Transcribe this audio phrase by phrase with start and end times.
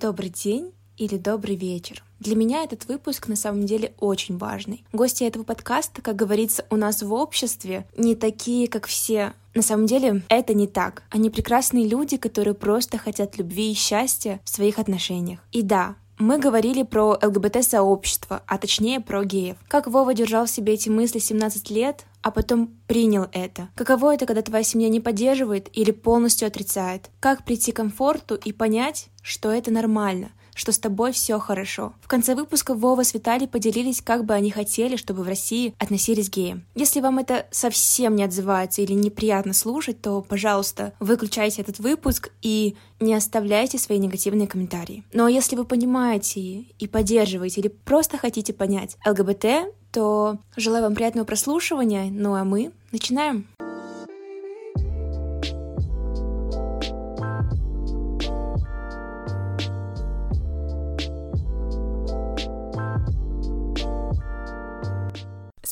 [0.00, 2.02] Добрый день или добрый вечер.
[2.20, 4.82] Для меня этот выпуск на самом деле очень важный.
[4.94, 9.34] Гости этого подкаста, как говорится, у нас в обществе не такие, как все.
[9.54, 11.02] На самом деле это не так.
[11.10, 15.40] Они прекрасные люди, которые просто хотят любви и счастья в своих отношениях.
[15.52, 19.58] И да, мы говорили про ЛГБТ-сообщество, а точнее про геев.
[19.68, 23.68] Как Вова держал в себе эти мысли 17 лет, а потом принял это.
[23.74, 27.10] Каково это, когда твоя семья не поддерживает или полностью отрицает?
[27.20, 31.94] Как прийти к комфорту и понять, что это нормально, что с тобой все хорошо.
[32.02, 36.28] В конце выпуска Вова с Виталий поделились, как бы они хотели, чтобы в России относились
[36.28, 36.64] к геям.
[36.74, 42.76] Если вам это совсем не отзывается или неприятно слушать, то, пожалуйста, выключайте этот выпуск и
[43.00, 45.04] не оставляйте свои негативные комментарии.
[45.12, 51.26] Но если вы понимаете и поддерживаете или просто хотите понять ЛГБТ, то желаю вам приятного
[51.26, 53.46] прослушивания, ну а мы начинаем.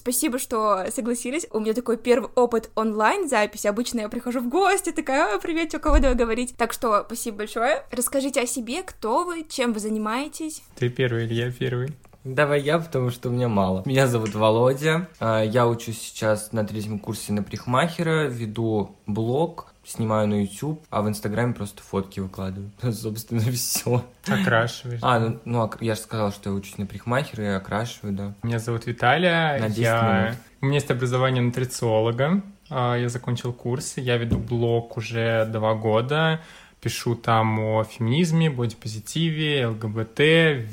[0.09, 1.47] Спасибо, что согласились.
[1.51, 3.67] У меня такой первый опыт онлайн-записи.
[3.67, 6.55] Обычно я прихожу в гости, такая, а, привет, что, кого давай говорить.
[6.57, 7.85] Так что спасибо большое.
[7.91, 10.62] Расскажите о себе, кто вы, чем вы занимаетесь.
[10.77, 11.92] Ты первый или я первый?
[12.24, 13.83] Давай я, потому что у меня мало.
[13.86, 15.08] Меня зовут Володя.
[15.20, 21.02] А, я учусь сейчас на третьем курсе на парикмахера, веду блог, снимаю на YouTube, а
[21.02, 22.70] в Инстаграме просто фотки выкладываю.
[22.92, 24.05] Собственно, все.
[24.27, 25.00] Окрашиваешь.
[25.02, 28.34] А, ну, ну я же сказал, что я учусь на парикмахера и окрашиваю, да.
[28.42, 29.58] Меня зовут Виталия.
[29.58, 30.22] На 10 я...
[30.22, 30.39] минут.
[30.61, 32.42] У меня есть образование нутрициолога.
[32.70, 36.41] А, Я закончил курс, я веду блог уже два года.
[36.81, 40.21] Пишу там о феминизме, бодипозитиве, ЛГБТ,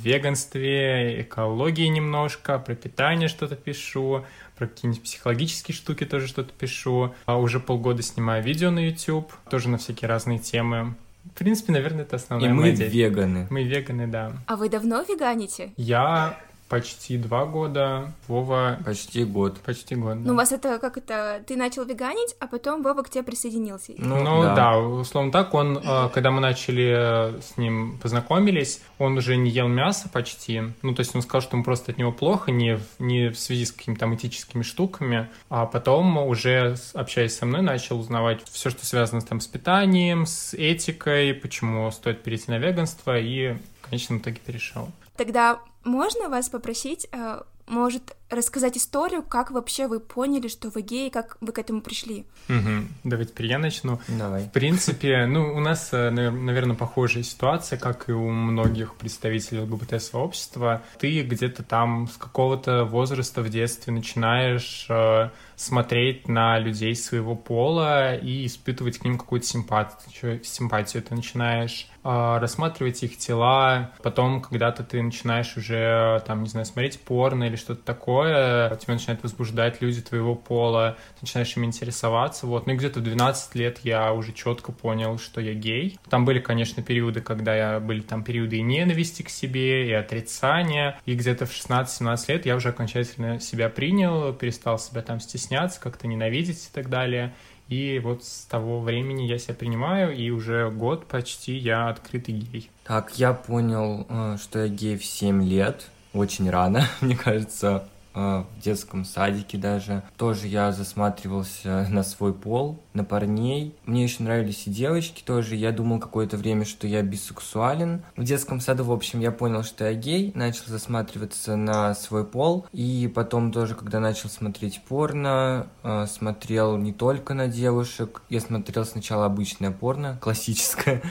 [0.04, 4.24] веганстве, экологии немножко, про питание что-то пишу,
[4.56, 7.14] про какие-нибудь психологические штуки тоже что-то пишу.
[7.26, 10.96] А уже полгода снимаю видео на YouTube, тоже на всякие разные темы.
[11.24, 12.96] В принципе, наверное, это основная И мы моя деятельность.
[12.96, 13.48] веганы.
[13.50, 14.34] Мы веганы, да.
[14.46, 15.72] А вы давно веганите?
[15.76, 16.38] Я
[16.70, 19.60] почти два года, Вова Почти год.
[19.60, 20.18] почти год.
[20.18, 21.44] Ну, у вас это как это...
[21.46, 23.94] Ты начал веганить, а потом Вова к тебе присоединился.
[23.98, 24.78] Ну, да.
[24.80, 29.68] условно так, он, э, когда мы начали э, с ним познакомились, он уже не ел
[29.68, 30.64] мясо почти.
[30.82, 33.38] Ну, то есть он сказал, что ему просто от него плохо, не в, не в
[33.38, 38.70] связи с какими-то там этическими штуками, а потом уже, общаясь со мной, начал узнавать все,
[38.70, 44.20] что связано там с питанием, с этикой, почему стоит перейти на веганство, и в конечном
[44.20, 44.90] итоге перешел.
[45.16, 51.10] Тогда можно вас попросить, э, может, рассказать историю, как вообще вы поняли, что вы гей,
[51.10, 52.26] как вы к этому пришли?
[52.48, 52.90] Мгм.
[53.04, 54.00] Давайте теперь я начну.
[54.08, 54.44] Давай.
[54.44, 60.84] В принципе, ну, у нас, наверное, похожая ситуация, как и у многих представителей ЛГБТ-сообщества.
[61.00, 68.16] Ты где-то там с какого-то возраста в детстве начинаешь э, смотреть на людей своего пола
[68.16, 70.44] и испытывать к ним какую-то симпатию.
[70.44, 71.04] симпатию.
[71.04, 77.00] Ты начинаешь э, рассматривать их тела, потом когда-то ты начинаешь уже, там, не знаю, смотреть
[77.00, 82.68] порно или что-то такое, тебя начинают возбуждать люди твоего пола, ты начинаешь им интересоваться, вот.
[82.68, 85.98] Ну и где-то в 12 лет я уже четко понял, что я гей.
[86.10, 91.00] Там были, конечно, периоды, когда я, были там периоды и ненависти к себе, и отрицания,
[91.06, 96.08] и где-то в 16-17 лет я уже окончательно себя принял, перестал себя там стесняться, как-то
[96.08, 97.34] ненавидеть и так далее.
[97.68, 102.70] И вот с того времени я себя принимаю, и уже год почти я открытый гей.
[102.84, 105.88] Так, я понял, э, что я гей в 7 лет.
[106.14, 110.04] Очень рано, мне кажется, в детском садике даже.
[110.18, 113.76] Тоже я засматривался на свой пол, на парней.
[113.86, 115.56] Мне еще нравились и девочки тоже.
[115.56, 118.02] Я думал какое-то время, что я бисексуален.
[118.16, 122.66] В детском саду, в общем, я понял, что я гей, начал засматриваться на свой пол.
[122.72, 128.22] И потом тоже, когда начал смотреть порно, э, смотрел не только на девушек.
[128.30, 131.02] Я смотрел сначала обычное порно, классическое.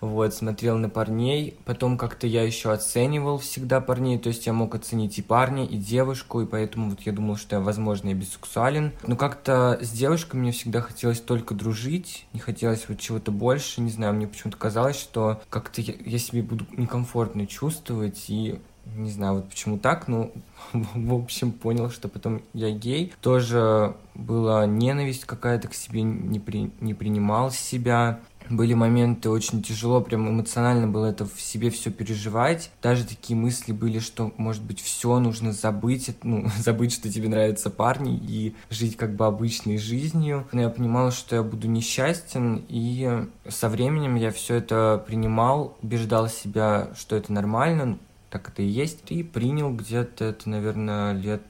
[0.00, 1.58] Вот, смотрел на парней.
[1.64, 4.18] Потом как-то я еще оценивал всегда парней.
[4.18, 6.40] То есть я мог оценить и парня, и девушку.
[6.40, 8.92] И поэтому вот я думал, что я, возможно, и бисексуален.
[9.04, 12.26] Но как-то с девушками мне всегда хотелось только дружить.
[12.32, 13.80] Не хотелось вот чего-то больше.
[13.80, 18.26] Не знаю, мне почему-то казалось, что как-то я, я себе буду некомфортно чувствовать.
[18.28, 20.32] И не знаю, вот почему так, ну,
[20.72, 23.12] в общем, понял, что потом я гей.
[23.20, 28.20] Тоже была ненависть какая-то к себе, не, при, не принимал себя.
[28.50, 32.70] Были моменты очень тяжело, прям эмоционально было это в себе все переживать.
[32.82, 37.70] Даже такие мысли были, что, может быть, все нужно забыть, ну, забыть, что тебе нравятся
[37.70, 40.46] парни и жить как бы обычной жизнью.
[40.52, 46.28] Но я понимал, что я буду несчастен, и со временем я все это принимал, убеждал
[46.28, 47.98] себя, что это нормально,
[48.30, 49.00] так это и есть.
[49.10, 51.42] И принял где-то это, наверное, лет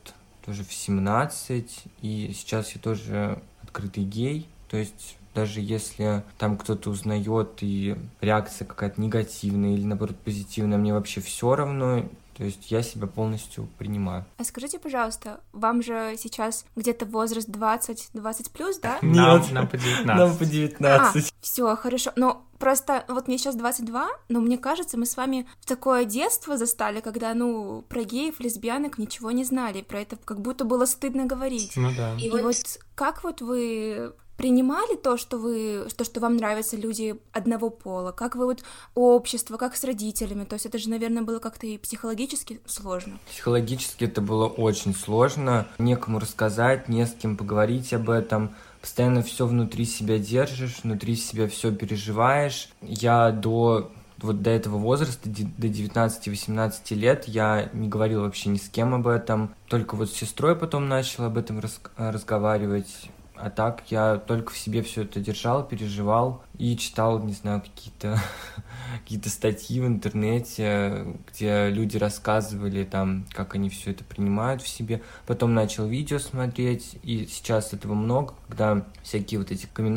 [0.45, 6.91] тоже в 17, и сейчас я тоже открытый гей, то есть даже если там кто-то
[6.91, 12.09] узнает и реакция какая-то негативная или наоборот позитивная, мне вообще все равно.
[12.37, 14.25] То есть я себя полностью принимаю.
[14.39, 18.99] А скажите, пожалуйста, вам же сейчас где-то возраст 20, 20 плюс, да?
[19.03, 19.53] Нам, Нет.
[19.53, 20.07] нам по 19.
[20.07, 21.27] Нам по 19.
[21.31, 22.11] А, все, хорошо.
[22.17, 26.57] Но просто вот мне сейчас 22, но мне кажется, мы с вами в такое детство
[26.57, 31.27] застали, когда, ну, про геев, лесбиянок ничего не знали, про это как будто было стыдно
[31.27, 31.77] говорить.
[31.77, 32.17] Ну да.
[32.17, 32.57] И вот
[32.97, 38.13] как вот вы принимали то, что вы, то, что вам нравятся люди одного пола?
[38.13, 38.63] Как вы вот
[38.95, 40.45] общество, как с родителями?
[40.45, 43.19] То есть это же, наверное, было как-то и психологически сложно.
[43.31, 45.67] Психологически это было очень сложно.
[45.79, 48.55] Некому рассказать, не с кем поговорить об этом.
[48.81, 52.69] Постоянно все внутри себя держишь, внутри себя все переживаешь.
[52.83, 58.69] Я до вот до этого возраста, до 19-18 лет, я не говорил вообще ни с
[58.69, 59.55] кем об этом.
[59.69, 63.11] Только вот с сестрой потом начал об этом рас- разговаривать.
[63.45, 68.19] А так я только в себе все это держал, переживал и читал, не знаю, какие-то
[69.03, 75.03] какие-то статьи в интернете, где люди рассказывали там, как они все это принимают в себе.
[75.27, 79.95] Потом начал видео смотреть, и сейчас этого много, когда всякие вот эти камин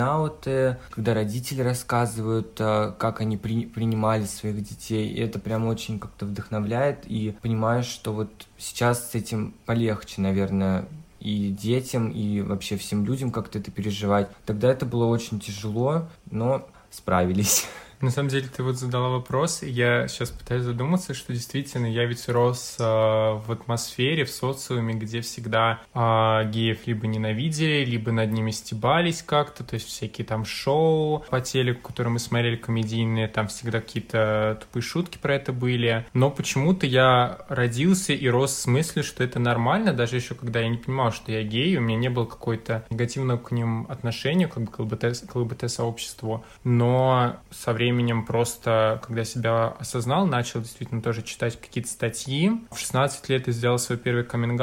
[0.90, 6.26] когда родители рассказывают, э, как они при- принимали своих детей, и это прям очень как-то
[6.26, 10.86] вдохновляет, и понимаешь, что вот сейчас с этим полегче, наверное,
[11.19, 14.30] и детям, и вообще всем людям как-то это переживать.
[14.46, 17.66] Тогда это было очень тяжело, но справились.
[18.00, 22.06] На самом деле, ты вот задала вопрос, и я сейчас пытаюсь задуматься, что действительно я
[22.06, 28.32] ведь рос э, в атмосфере, в социуме, где всегда э, геев либо ненавидели, либо над
[28.32, 33.48] ними стебались как-то, то есть всякие там шоу по телеку, которые мы смотрели, комедийные, там
[33.48, 36.06] всегда какие-то тупые шутки про это были.
[36.14, 40.70] Но почему-то я родился и рос в смысле, что это нормально, даже еще когда я
[40.70, 44.64] не понимал, что я гей, у меня не было какой-то негативного к ним отношения, как
[44.64, 51.60] бы к ЛГБТ-сообществу, но со временем временем просто, когда себя осознал, начал действительно тоже читать
[51.60, 52.51] какие-то статьи.
[52.69, 54.57] В 16 лет я сделал свой первый каминг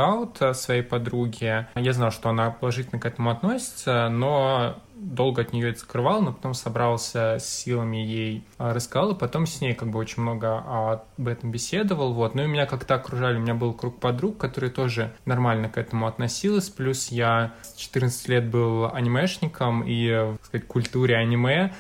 [0.55, 1.69] своей подруге.
[1.75, 6.33] Я знал, что она положительно к этому относится, но долго от нее это скрывал, но
[6.33, 10.59] потом собрался с силами ей а, рассказал, и потом с ней как бы очень много
[10.59, 12.35] об этом беседовал, вот.
[12.35, 16.07] Ну и меня как-то окружали, у меня был круг подруг, которые тоже нормально к этому
[16.07, 21.73] относилась, плюс я с 14 лет был анимешником и, так сказать, культуре аниме,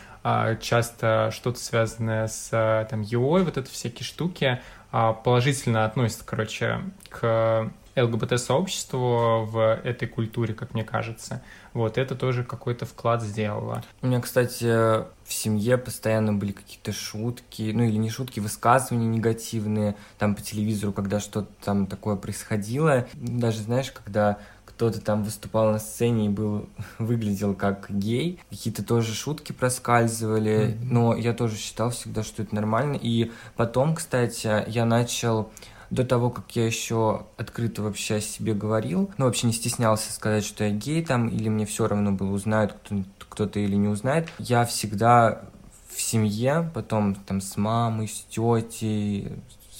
[0.61, 4.61] часто что-то связанное с там ЕО, вот это всякие штуки,
[4.91, 11.43] а, положительно относятся, короче, к ЛГБТ-сообществу в этой культуре, как мне кажется.
[11.73, 13.85] Вот, это тоже какой-то вклад сделало.
[14.03, 19.97] У меня, кстати, в семье постоянно были какие-то шутки, ну или не шутки, высказывания негативные,
[20.19, 23.06] там по телевизору, когда что-то там такое происходило.
[23.15, 24.38] Даже, знаешь, когда
[24.84, 30.78] кто-то там выступал на сцене и был, выглядел как гей, какие-то тоже шутки проскальзывали, mm-hmm.
[30.90, 32.98] но я тоже считал всегда, что это нормально.
[33.00, 35.50] И потом, кстати, я начал
[35.88, 40.44] до того, как я еще открыто вообще о себе говорил, ну, вообще не стеснялся сказать,
[40.44, 44.28] что я гей там, или мне все равно было, узнает кто- кто-то или не узнает,
[44.38, 45.44] я всегда
[45.88, 49.32] в семье, потом там с мамой, с тетей,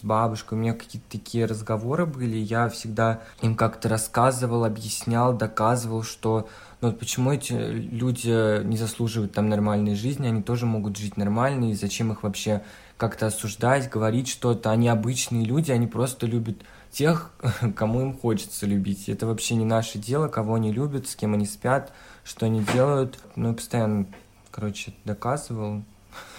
[0.05, 6.49] бабушкой, у меня какие-то такие разговоры были, я всегда им как-то рассказывал, объяснял, доказывал, что
[6.81, 11.71] ну вот почему эти люди не заслуживают там нормальной жизни, они тоже могут жить нормально,
[11.71, 12.63] и зачем их вообще
[12.97, 14.71] как-то осуждать, говорить что-то.
[14.71, 16.59] Они обычные люди, они просто любят
[16.91, 17.33] тех,
[17.77, 19.09] кому им хочется любить.
[19.09, 21.93] Это вообще не наше дело, кого они любят, с кем они спят,
[22.23, 23.19] что они делают.
[23.37, 24.07] Ну, и постоянно,
[24.51, 25.83] короче, доказывал.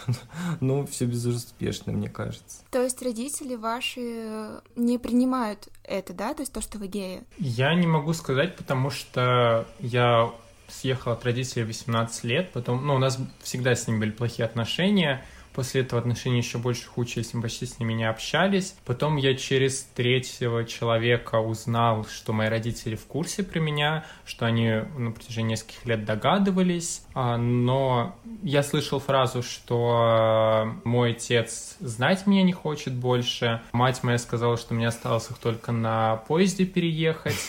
[0.62, 2.64] Ну, все безуспешно, мне кажется.
[2.72, 6.34] То есть родители ваши не принимают это, да?
[6.34, 7.24] То есть то, что вы геи?
[7.38, 10.32] Я не могу сказать, потому что я
[10.68, 15.24] съехал от родителей 18 лет, потом, ну, у нас всегда с ними были плохие отношения,
[15.56, 18.76] После этого отношения еще больше ухудшились, мы почти с ними не общались.
[18.84, 24.82] Потом я через третьего человека узнал, что мои родители в курсе про меня, что они
[24.98, 27.06] на протяжении нескольких лет догадывались.
[27.14, 33.62] А, но я слышал фразу, что мой отец знать меня не хочет больше.
[33.72, 37.40] Мать моя сказала, что мне осталось их только на поезде переехать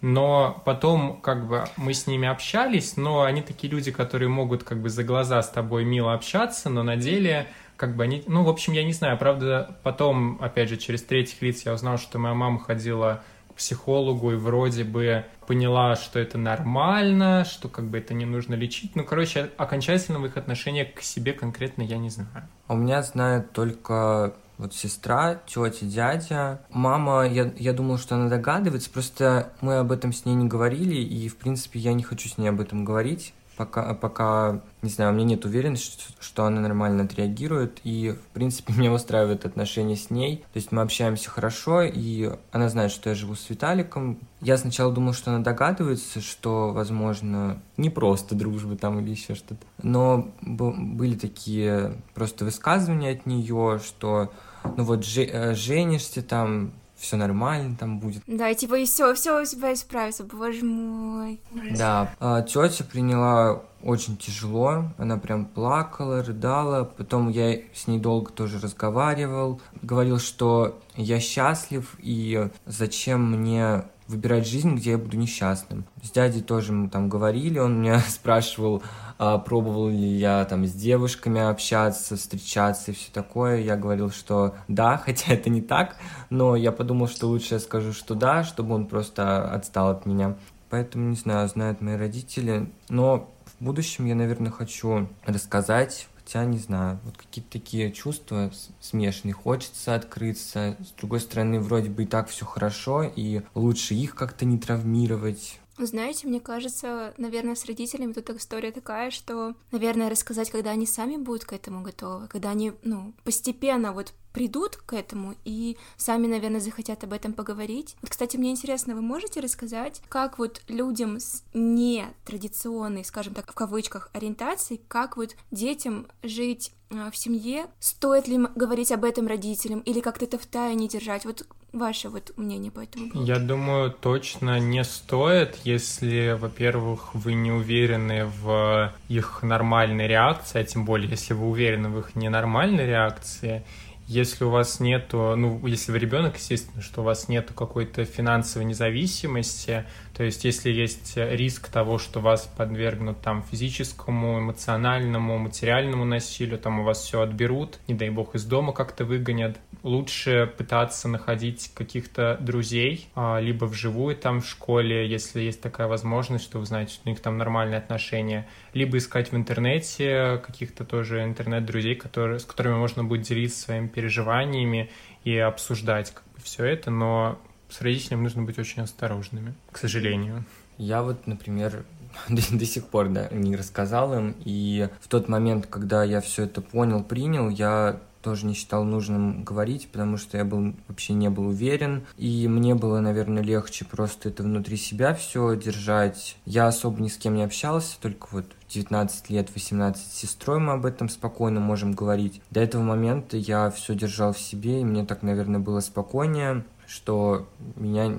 [0.00, 4.80] но потом как бы мы с ними общались, но они такие люди, которые могут как
[4.80, 8.48] бы за глаза с тобой мило общаться, но на деле как бы они, ну, в
[8.48, 12.34] общем, я не знаю, правда, потом, опять же, через третьих лиц я узнал, что моя
[12.34, 18.14] мама ходила к психологу и вроде бы поняла, что это нормально, что как бы это
[18.14, 18.96] не нужно лечить.
[18.96, 22.48] Ну, короче, окончательного их отношения к себе конкретно я не знаю.
[22.66, 26.60] А у меня знает только вот сестра, тетя, дядя.
[26.70, 30.96] Мама, я, я думал, что она догадывается, просто мы об этом с ней не говорили,
[30.96, 35.12] и, в принципе, я не хочу с ней об этом говорить, пока, пока, не знаю,
[35.12, 40.10] у меня нет уверенности, что она нормально отреагирует, и, в принципе, меня устраивает отношения с
[40.10, 40.38] ней.
[40.52, 44.18] То есть мы общаемся хорошо, и она знает, что я живу с Виталиком.
[44.40, 49.66] Я сначала думал, что она догадывается, что, возможно, не просто дружба там или еще что-то.
[49.82, 54.32] Но были такие просто высказывания от нее, что
[54.76, 58.22] ну вот э, женишься там, все нормально там будет.
[58.26, 61.40] Да, и типа и все, все у тебя исправится, боже мой.
[61.76, 68.32] Да, а, тетя приняла очень тяжело, она прям плакала, рыдала, потом я с ней долго
[68.32, 75.84] тоже разговаривал, говорил, что я счастлив и зачем мне выбирать жизнь, где я буду несчастным.
[76.02, 78.82] С дядей тоже мы там говорили, он меня спрашивал,
[79.18, 83.60] а, пробовал ли я там с девушками общаться, встречаться и все такое.
[83.60, 85.96] Я говорил, что да, хотя это не так,
[86.30, 90.36] но я подумал, что лучше я скажу, что да, чтобы он просто отстал от меня.
[90.70, 96.58] Поэтому, не знаю, знают мои родители, но в будущем я, наверное, хочу рассказать Хотя, не
[96.58, 99.32] знаю, вот какие-то такие чувства смешанные.
[99.32, 100.76] Хочется открыться.
[100.86, 105.58] С другой стороны, вроде бы и так все хорошо, и лучше их как-то не травмировать.
[105.78, 111.16] Знаете, мне кажется, наверное, с родителями тут история такая, что, наверное, рассказать, когда они сами
[111.16, 116.60] будут к этому готовы, когда они, ну, постепенно вот придут к этому и сами, наверное,
[116.60, 117.96] захотят об этом поговорить.
[118.02, 123.54] Вот, кстати, мне интересно, вы можете рассказать, как вот людям с нетрадиционной, скажем так, в
[123.56, 129.80] кавычках, ориентацией, как вот детям жить а, в семье, стоит ли говорить об этом родителям
[129.80, 131.24] или как-то это в тайне держать?
[131.24, 133.26] Вот ваше вот мнение по этому поводу?
[133.26, 140.64] Я думаю, точно не стоит, если, во-первых, вы не уверены в их нормальной реакции, а
[140.64, 143.64] тем более, если вы уверены в их ненормальной реакции,
[144.08, 148.64] если у вас нету, ну, если вы ребенок, естественно, что у вас нету какой-то финансовой
[148.64, 149.84] независимости,
[150.18, 156.80] то есть если есть риск того, что вас подвергнут там физическому, эмоциональному, материальному насилию, там
[156.80, 162.36] у вас все отберут, не дай бог из дома как-то выгонят, лучше пытаться находить каких-то
[162.40, 167.02] друзей, а, либо вживую там в школе, если есть такая возможность, что вы знаете, что
[167.06, 172.74] у них там нормальные отношения, либо искать в интернете каких-то тоже интернет-друзей, которые, с которыми
[172.74, 174.90] можно будет делиться своими переживаниями
[175.22, 180.44] и обсуждать как бы все это, но с родителями нужно быть очень осторожными, к сожалению.
[180.78, 181.84] Я вот, например,
[182.28, 186.44] до, до сих пор да, не рассказал им, и в тот момент, когда я все
[186.44, 191.30] это понял, принял, я тоже не считал нужным говорить, потому что я был вообще не
[191.30, 196.36] был уверен, и мне было, наверное, легче просто это внутри себя все держать.
[196.44, 200.72] Я особо ни с кем не общался, только вот 19 лет, 18 с сестрой мы
[200.72, 202.42] об этом спокойно можем говорить.
[202.50, 207.46] До этого момента я все держал в себе, и мне так, наверное, было спокойнее что
[207.76, 208.12] меня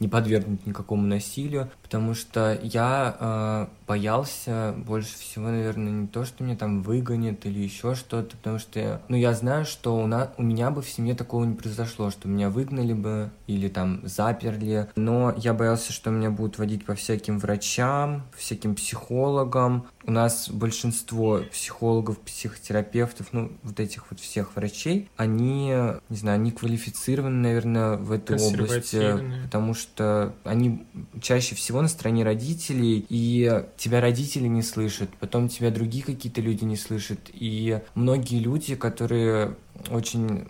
[0.00, 6.44] не подвергнут никакому насилию, потому что я э, боялся больше всего, наверное, не то, что
[6.44, 10.42] меня там выгонят или еще что-то, потому что, ну, я знаю, что у, нас, у
[10.42, 15.34] меня бы в семье такого не произошло, что меня выгнали бы или там заперли, но
[15.38, 19.86] я боялся, что меня будут водить по всяким врачам, всяким психологам.
[20.04, 25.74] У нас большинство психологов, психотерапевтов, ну, вот этих вот всех врачей, они,
[26.10, 30.86] не знаю, они квалифицированы, наверное, в этой области, потому что они
[31.22, 36.64] чаще всего на стороне родителей, и тебя родители не слышат, потом тебя другие какие-то люди
[36.64, 39.56] не слышат, и многие люди, которые
[39.90, 40.46] очень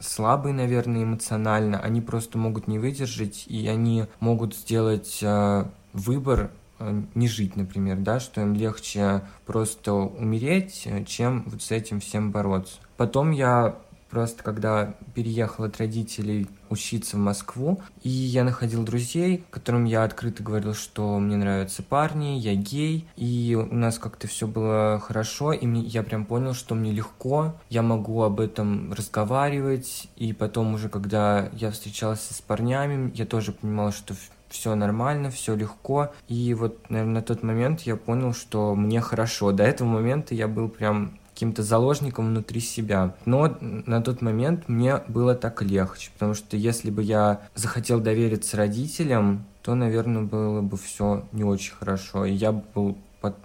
[0.00, 7.02] слабые, наверное, эмоционально, они просто могут не выдержать, и они могут сделать э, выбор э,
[7.14, 12.78] не жить, например, да, что им легче просто умереть, чем вот с этим всем бороться.
[12.96, 13.76] Потом я
[14.10, 20.42] просто когда переехал от родителей учиться в Москву, и я находил друзей, которым я открыто
[20.42, 25.66] говорил, что мне нравятся парни, я гей, и у нас как-то все было хорошо, и
[25.66, 30.88] мне, я прям понял, что мне легко, я могу об этом разговаривать, и потом уже,
[30.88, 34.14] когда я встречался с парнями, я тоже понимал, что
[34.50, 36.12] все нормально, все легко.
[36.28, 39.52] И вот, наверное, на тот момент я понял, что мне хорошо.
[39.52, 43.14] До этого момента я был прям каким-то заложником внутри себя.
[43.24, 48.58] Но на тот момент мне было так легче, потому что если бы я захотел довериться
[48.58, 52.26] родителям, то, наверное, было бы все не очень хорошо.
[52.26, 53.36] И я был под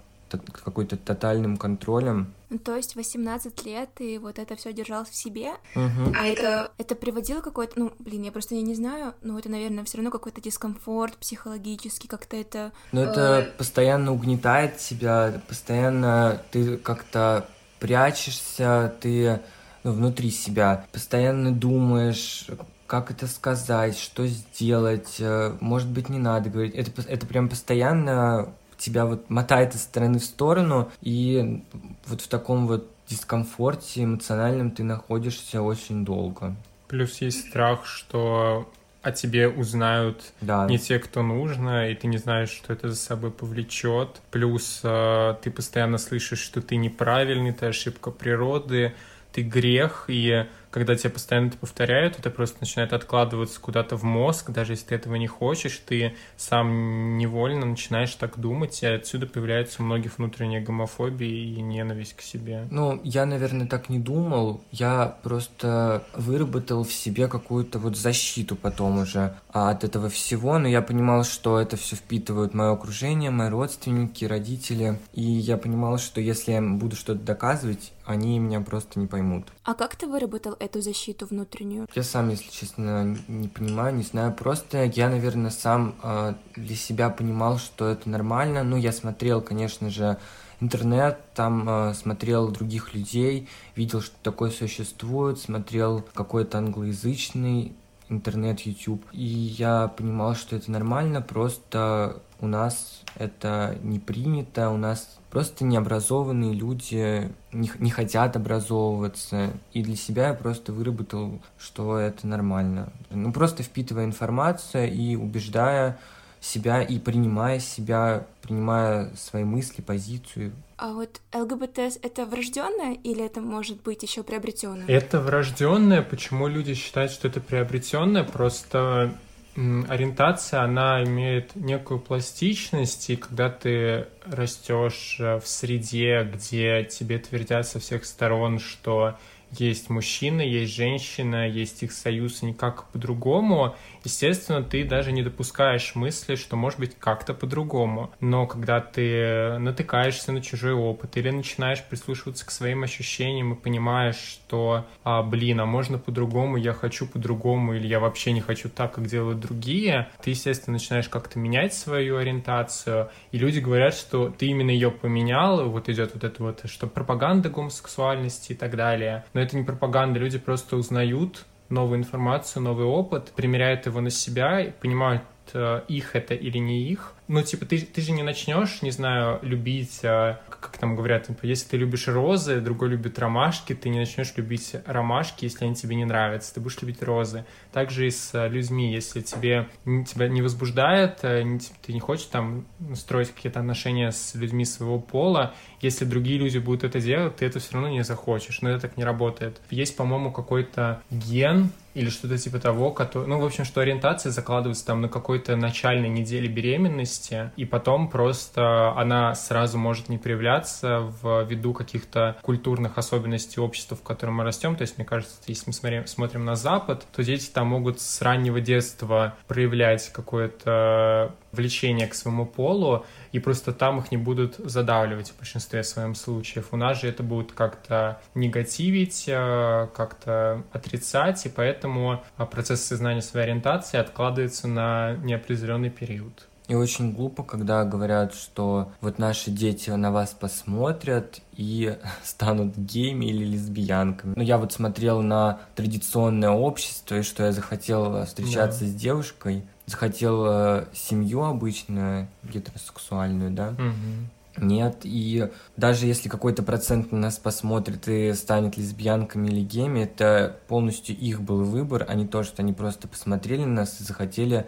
[0.62, 2.34] какой-то тотальным контролем.
[2.50, 5.52] Ну, то есть 18 лет и вот это все держал в себе.
[5.74, 6.14] Угу.
[6.20, 9.96] А это, это приводило какой-то, ну, блин, я просто не знаю, но это, наверное, все
[9.96, 12.72] равно какой-то дискомфорт психологический, как-то это.
[12.92, 13.56] Но это э...
[13.56, 17.48] постоянно угнетает тебя, постоянно ты как-то
[17.86, 19.40] прячешься, ты
[19.84, 22.46] ну, внутри себя, постоянно думаешь,
[22.86, 26.74] как это сказать, что сделать, э, может быть, не надо говорить.
[26.74, 31.62] Это, это прям постоянно тебя вот мотает из стороны в сторону, и
[32.06, 36.54] вот в таком вот дискомфорте эмоциональном ты находишься очень долго.
[36.88, 38.70] Плюс есть страх, что
[39.06, 40.66] о тебе узнают да.
[40.66, 44.20] не те, кто нужно, и ты не знаешь, что это за собой повлечет.
[44.32, 48.94] Плюс э, ты постоянно слышишь, что ты неправильный, ты ошибка природы,
[49.30, 54.50] ты грех, и когда тебе постоянно это повторяют, это просто начинает откладываться куда-то в мозг,
[54.50, 59.82] даже если ты этого не хочешь, ты сам невольно начинаешь так думать, и отсюда появляется
[59.82, 62.66] у многих внутренняя гомофобия и ненависть к себе.
[62.70, 68.98] Ну, я, наверное, так не думал, я просто выработал в себе какую-то вот защиту потом
[68.98, 74.24] уже от этого всего, но я понимал, что это все впитывают мое окружение, мои родственники,
[74.24, 79.46] родители, и я понимал, что если я буду что-то доказывать, они меня просто не поймут.
[79.64, 81.88] А как ты выработал эту защиту внутреннюю?
[81.94, 84.32] Я сам, если честно, не понимаю, не знаю.
[84.34, 88.62] Просто я, наверное, сам э, для себя понимал, что это нормально.
[88.62, 90.18] Ну, я смотрел, конечно же,
[90.60, 97.72] интернет, там э, смотрел других людей, видел, что такое существует, смотрел какой-то англоязычный
[98.08, 99.04] интернет, YouTube.
[99.12, 105.64] И я понимал, что это нормально, просто у нас это не принято, у нас просто
[105.64, 109.52] необразованные люди не, не хотят образовываться.
[109.72, 112.92] И для себя я просто выработал, что это нормально.
[113.10, 115.98] Ну, просто впитывая информацию и убеждая
[116.40, 120.52] себя и принимая себя, принимая свои мысли, позицию.
[120.76, 124.86] А вот ЛГБТ это врожденное или это может быть еще приобретенное?
[124.86, 126.02] Это врожденное.
[126.02, 128.24] Почему люди считают, что это приобретенное?
[128.24, 129.14] Просто
[129.56, 137.66] ориентация, она имеет некую пластичность, и когда ты растешь э, в среде, где тебе твердят
[137.66, 139.16] со всех сторон, что
[139.52, 146.36] есть мужчина, есть женщина, есть их союз, никак по-другому, естественно, ты даже не допускаешь мысли,
[146.36, 148.12] что может быть как-то по-другому.
[148.20, 154.16] Но когда ты натыкаешься на чужой опыт или начинаешь прислушиваться к своим ощущениям и понимаешь,
[154.16, 158.94] что, а, блин, а можно по-другому, я хочу по-другому, или я вообще не хочу так,
[158.94, 164.46] как делают другие, ты, естественно, начинаешь как-то менять свою ориентацию, и люди говорят, что ты
[164.46, 169.24] именно ее поменял, вот идет вот это вот, что пропаганда гомосексуальности и так далее.
[169.34, 174.60] Но это не пропаганда, люди просто узнают новую информацию, новый опыт, примеряют его на себя
[174.60, 175.22] и понимают,
[175.54, 180.00] их это или не их, ну, типа, ты, ты же не начнешь, не знаю, любить,
[180.04, 184.32] а, как там говорят, типа, если ты любишь розы, другой любит ромашки, ты не начнешь
[184.36, 187.44] любить ромашки, если они тебе не нравятся, ты будешь любить розы.
[187.72, 192.26] Также и с а, людьми, если тебе тебя не возбуждает, а, не, ты не хочешь
[192.26, 197.46] там строить какие-то отношения с людьми своего пола, если другие люди будут это делать, ты
[197.46, 199.60] это все равно не захочешь, но это так не работает.
[199.70, 204.84] Есть, по-моему, какой-то ген, или что-то типа того, который, ну, в общем, что ориентация закладывается
[204.84, 211.44] там на какой-то начальной неделе беременности, и потом просто она сразу может не проявляться в
[211.44, 214.76] виду каких-то культурных особенностей общества, в котором мы растем.
[214.76, 218.20] То есть, мне кажется, если мы смотрим, смотрим на Запад, то дети там могут с
[218.20, 225.30] раннего детства проявлять какое-то влечение к своему полу, и просто там их не будут задавливать
[225.30, 226.68] в большинстве своем случаев.
[226.70, 233.46] У нас же это будет как-то негативить, э, как-то отрицать, и поэтому процесс сознания своей
[233.46, 236.48] ориентации откладывается на неопределенный период.
[236.68, 243.26] И очень глупо, когда говорят, что вот наши дети на вас посмотрят и станут геями
[243.26, 244.34] или лесбиянками.
[244.36, 248.86] Ну, я вот смотрел на традиционное общество, и что я захотел встречаться да.
[248.86, 254.28] с девушкой, захотел э, семью обычную, гетеросексуальную, да, угу.
[254.58, 260.58] Нет, и даже если какой-то процент на нас посмотрит и станет лесбиянками или геями, это
[260.68, 264.66] полностью их был выбор, а не то, что они просто посмотрели на нас и захотели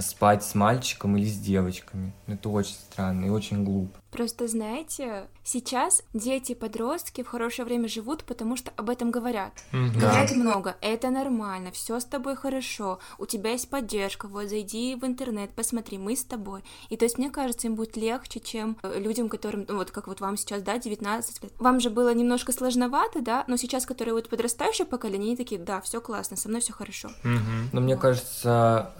[0.00, 2.12] спать с мальчиком или с девочками.
[2.26, 4.00] Это очень странно и очень глупо.
[4.10, 9.52] Просто знаете, сейчас дети, подростки в хорошее время живут, потому что об этом говорят.
[9.72, 10.00] Mm-hmm.
[10.00, 15.04] Говорят много, это нормально, все с тобой хорошо, у тебя есть поддержка, вот зайди в
[15.04, 16.64] интернет, посмотри, мы с тобой.
[16.88, 20.08] И то есть мне кажется, им будет легче, чем э, людям, которым, ну, вот как
[20.08, 21.52] вот вам сейчас, да, 19 лет.
[21.58, 25.80] Вам же было немножко сложновато, да, но сейчас, которые вот подрастающее поколение, они такие, да,
[25.80, 27.10] все классно, со мной все хорошо.
[27.22, 27.68] Mm-hmm.
[27.72, 28.92] Но мне кажется,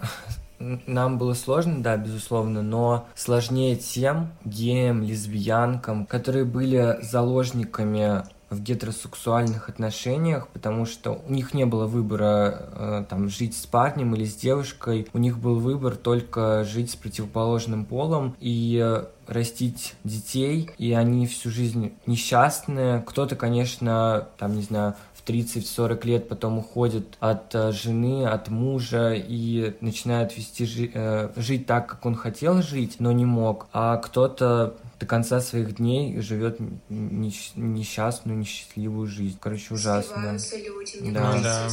[0.85, 9.69] нам было сложно, да, безусловно, но сложнее тем геям, лесбиянкам, которые были заложниками в гетеросексуальных
[9.69, 14.35] отношениях, потому что у них не было выбора э, там жить с парнем или с
[14.35, 20.91] девушкой, у них был выбор только жить с противоположным полом и э, растить детей, и
[20.91, 23.01] они всю жизнь несчастные.
[23.07, 24.95] Кто-то, конечно, там, не знаю,
[25.31, 31.65] 30-40 лет потом уходит от э, жены, от мужа и начинает вести жи- э, жить
[31.65, 33.67] так, как он хотел жить, но не мог.
[33.71, 39.37] А кто-то до конца своих дней живет несчастную, несчастливую жизнь.
[39.39, 40.37] Короче, ужасно.
[40.57, 41.39] люди, да.
[41.41, 41.69] да.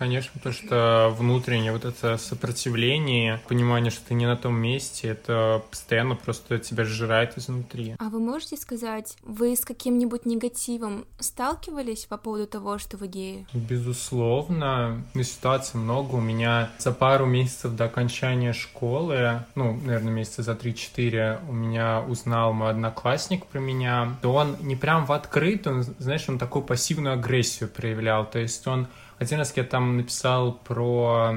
[0.00, 5.62] Конечно, потому что внутреннее вот это сопротивление, понимание, что ты не на том месте, это
[5.70, 7.96] постоянно просто тебя сжирает изнутри.
[7.98, 13.46] А вы можете сказать, вы с каким-нибудь негативом сталкивались по поводу того, что вы геи?
[13.52, 15.04] Безусловно.
[15.12, 16.14] Ну, ситуаций много.
[16.14, 22.00] У меня за пару месяцев до окончания школы, ну, наверное, месяца за 3-4, у меня
[22.00, 24.16] узнал мой одноклассник про меня.
[24.22, 28.24] То он не прям в открытую, знаешь, он такую пассивную агрессию проявлял.
[28.24, 28.86] То есть он
[29.20, 31.34] один раз я там написал про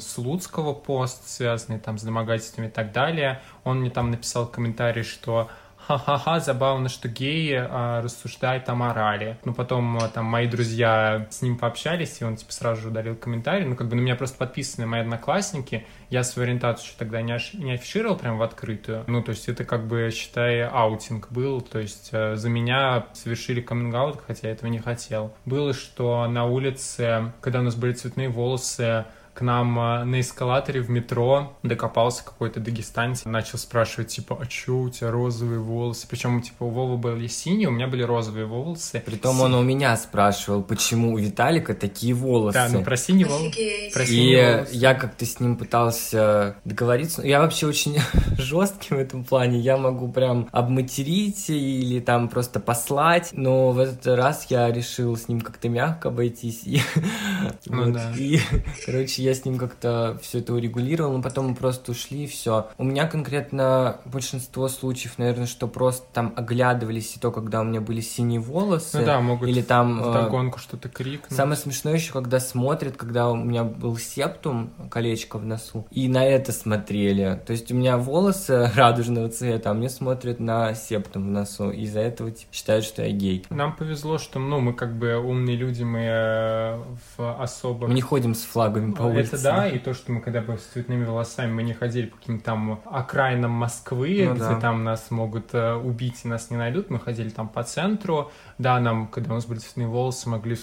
[0.00, 3.40] Слуцкого пост, связанный там с домогательствами и так далее.
[3.62, 5.48] Он мне там написал комментарий, что
[5.86, 9.38] ха-ха-ха, забавно, что геи а, рассуждают о морали.
[9.44, 13.16] Ну, потом а, там мои друзья с ним пообщались, и он, типа, сразу же удалил
[13.16, 13.64] комментарий.
[13.64, 15.86] Ну, как бы на меня просто подписаны мои одноклассники.
[16.10, 19.04] Я свою ориентацию еще тогда не, не афишировал прям в открытую.
[19.06, 21.60] Ну, то есть это, как бы, считай, аутинг был.
[21.60, 23.92] То есть а, за меня совершили каминг
[24.26, 25.34] хотя я этого не хотел.
[25.44, 30.80] Было, что на улице, когда у нас были цветные волосы, к нам а, на эскалаторе
[30.80, 36.06] в метро докопался какой-то дагестанец, начал спрашивать, типа, а чё у тебя розовые волосы?
[36.08, 39.02] Причем, типа, у Вовы были синие, у меня были розовые волосы.
[39.04, 42.54] Притом он у меня спрашивал, почему у Виталика такие волосы.
[42.54, 43.60] Да, ну про синие волосы.
[44.08, 44.68] И волосы.
[44.72, 47.22] я как-то с ним пытался договориться.
[47.22, 47.98] Я вообще очень
[48.38, 49.58] жесткий в этом плане.
[49.58, 55.28] Я могу прям обматерить или там просто послать, но в этот раз я решил с
[55.28, 56.62] ним как-то мягко обойтись.
[56.64, 56.80] И,
[57.66, 58.12] ну, вот, да.
[58.16, 58.38] и
[58.84, 62.68] короче, я с ним как-то все это урегулировал, но потом мы просто ушли, и все.
[62.78, 67.80] У меня конкретно большинство случаев, наверное, что просто там оглядывались, и то, когда у меня
[67.80, 68.98] были синие волосы.
[68.98, 71.32] Ну да, могут или там, в догонку что-то крикнуть.
[71.36, 76.24] Самое смешное еще, когда смотрят, когда у меня был септум, колечко в носу, и на
[76.24, 77.40] это смотрели.
[77.46, 81.82] То есть у меня волосы радужного цвета, а мне смотрят на септум в носу, и
[81.82, 83.44] из-за этого типа, считают, что я гей.
[83.50, 86.78] Нам повезло, что ну, мы как бы умные люди, мы э,
[87.16, 87.88] в особо...
[87.88, 89.34] Мы не ходим с флагами по улице.
[89.34, 92.16] Это да, и то, что мы когда бы с цветными волосами, мы не ходили по
[92.16, 94.60] каким-то там окраинам Москвы, ну, где да.
[94.60, 98.80] там нас могут э, убить и нас не найдут, мы ходили там по центру, да,
[98.80, 100.56] нам, когда у нас были цветные волосы, могли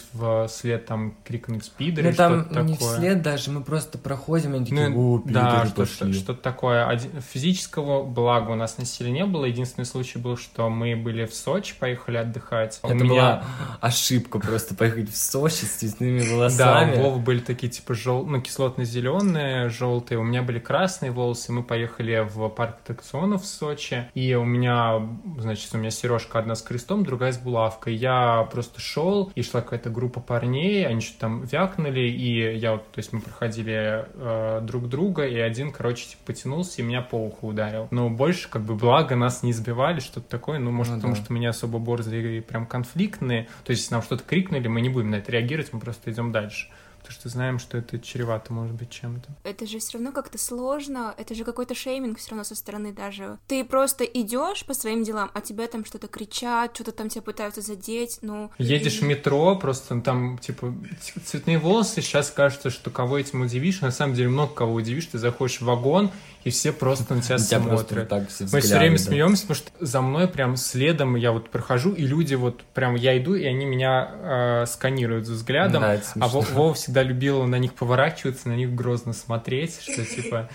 [0.47, 2.95] вслед там крикнуть спидер ну, там что-то не такое.
[2.95, 6.88] вслед даже, мы просто проходим, и такие, ну, о, да, что-то, что-то такое.
[6.88, 11.25] Один, физического блага у нас на селе не было, единственный случай был, что мы были
[11.25, 12.79] в Сочи, поехали отдыхать.
[12.83, 13.07] Это у меня...
[13.07, 13.43] была
[13.81, 16.95] ошибка просто поехать в Сочи с цветными волосами.
[16.95, 18.25] Да, у Вовы были такие типа жел...
[18.39, 24.10] ну, кислотно-зеленые, желтые, у меня были красные волосы, мы поехали в парк аттракционов в Сочи,
[24.13, 25.02] и у меня,
[25.38, 27.95] значит, у меня сережка одна с крестом, другая с булавкой.
[27.95, 32.89] Я просто шел, и шла какая-то группа парней, они что-то там вякнули, и я вот,
[32.91, 37.15] то есть мы проходили э, друг друга, и один, короче, типа потянулся и меня по
[37.15, 37.88] уху ударил.
[37.91, 41.21] Но больше, как бы, благо нас не избивали, что-то такое, ну, может, ну, потому да.
[41.21, 45.10] что меня особо борзые прям конфликтные, то есть если нам что-то крикнули, мы не будем
[45.10, 46.69] на это реагировать, мы просто идем дальше
[47.09, 49.29] потому что знаем, что это чревато может быть чем-то.
[49.43, 53.39] Это же все равно как-то сложно, это же какой-то шейминг все равно со стороны даже.
[53.47, 57.61] Ты просто идешь по своим делам, а тебя там что-то кричат, что-то там тебя пытаются
[57.61, 58.51] задеть, ну...
[58.59, 60.71] Едешь в метро, просто там, типа,
[61.25, 65.17] цветные волосы, сейчас кажется, что кого этим удивишь, на самом деле много кого удивишь, ты
[65.17, 66.11] заходишь в вагон,
[66.43, 68.12] и все просто на тебя смотрят.
[68.52, 72.36] Мы все время смеемся, потому что за мной прям следом я вот прохожу, и люди
[72.36, 77.43] вот прям я иду, и они меня э, сканируют взглядом, да, а Вова всегда любил
[77.43, 80.49] на них поворачиваться, на них грозно смотреть, что типа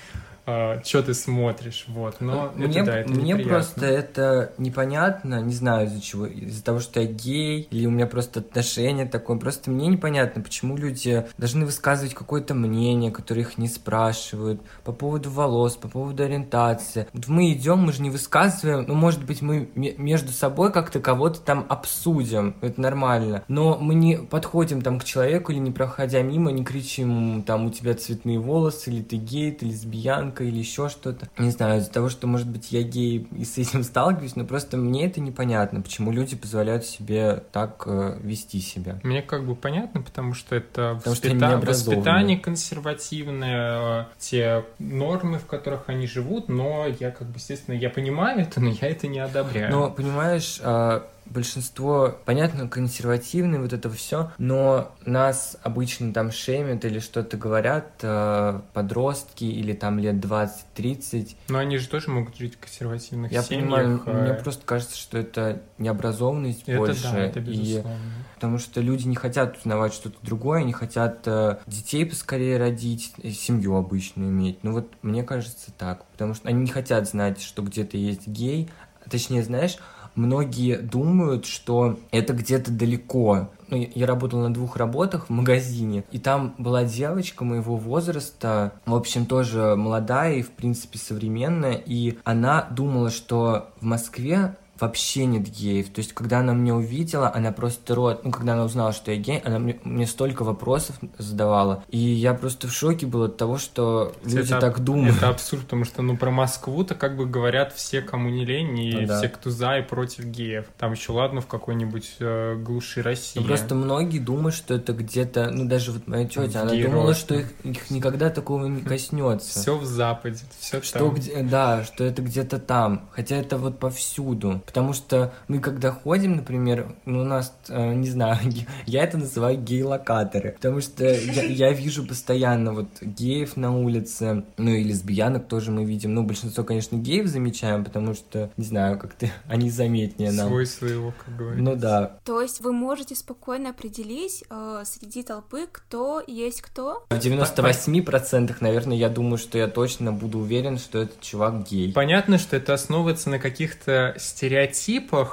[0.46, 5.54] а, что ты смотришь, вот, но мне, это, да, это Мне просто это непонятно, не
[5.54, 9.70] знаю из-за чего, из-за того, что я гей, или у меня просто отношение такое, просто
[9.70, 15.76] мне непонятно, почему люди должны высказывать какое-то мнение, которое их не спрашивают, по поводу волос,
[15.76, 17.06] по поводу ориентации.
[17.14, 21.40] Вот мы идем, мы же не высказываем, ну, может быть, мы между собой как-то кого-то
[21.40, 26.52] там обсудим, это нормально, но мы не подходим там к человеку или не проходя мимо,
[26.52, 30.88] не кричим, там, у тебя цветные волосы, или ты гей, ты лесбиянка, лесбиянка или еще
[30.88, 31.28] что-то.
[31.38, 34.76] Не знаю, из-за того, что, может быть, я гей и с этим сталкиваюсь, но просто
[34.76, 38.98] мне это непонятно, почему люди позволяют себе так э, вести себя.
[39.02, 41.58] Мне как бы понятно, потому что это потому воспита...
[41.58, 47.74] что воспитание консервативное, э, те нормы, в которых они живут, но я как бы, естественно,
[47.74, 49.70] я понимаю это, но я это не одобряю.
[49.70, 56.98] Но, понимаешь, э, большинство, понятно, консервативные, вот это все, но нас обычно там шеймят или
[56.98, 61.36] что-то говорят э, подростки или там лет 20-30.
[61.48, 63.64] Но они же тоже могут жить в консервативных Я семьях.
[63.64, 67.02] понимаю, э, мне просто кажется, что это необразованность это больше.
[67.04, 67.98] да, это и безусловно.
[68.34, 73.30] Потому что люди не хотят узнавать что-то другое, они хотят э, детей поскорее родить, и
[73.30, 74.62] семью обычную иметь.
[74.62, 78.70] Ну вот мне кажется так, потому что они не хотят знать, что где-то есть гей.
[79.10, 79.76] Точнее, знаешь,
[80.14, 83.50] многие думают, что это где-то далеко.
[83.68, 88.94] Ну, я- работал на двух работах в магазине, и там была девочка моего возраста, в
[88.94, 95.48] общем, тоже молодая и, в принципе, современная, и она думала, что в Москве вообще нет
[95.48, 95.88] геев.
[95.90, 98.24] То есть, когда она меня увидела, она просто рот...
[98.24, 101.84] Ну, когда она узнала, что я гей, она мне, мне столько вопросов задавала.
[101.90, 105.16] И я просто в шоке был от того, что люди Это- так думают.
[105.16, 108.92] Это абсурд, потому что, ну, про Москву-то как бы говорят все, кому не лень, и
[109.00, 109.18] Ну да.
[109.18, 110.66] все, кто за и против геев.
[110.78, 113.38] Там еще, ладно, в какой-нибудь э, глуши России.
[113.40, 117.34] Ну, просто многие думают, что это где-то, ну даже вот моя тетя, она думала, что
[117.34, 119.60] их, их никогда такого не коснется.
[119.60, 121.14] Все в Западе, все Что там.
[121.14, 126.36] где, да, что это где-то там, хотя это вот повсюду, потому что мы когда ходим,
[126.36, 128.38] например, ну, у нас, э, не знаю,
[128.86, 134.70] я это называю гей-локаторы, потому что я, я вижу постоянно вот геев на улице, ну
[134.70, 139.30] и лесбиянок тоже мы видим, ну большинство, конечно, геев замечаем, потому что, не знаю, как-то
[139.48, 140.48] они заметнее нам.
[140.48, 141.64] Свой своего, как говорится.
[141.64, 147.04] Ну да, То есть вы можете спокойно определить э, среди толпы, кто есть кто?
[147.10, 151.92] в 98% наверное, я думаю, что я точно буду уверен, что этот чувак гей.
[151.92, 154.53] Понятно, что это основывается на каких-то стереотипах,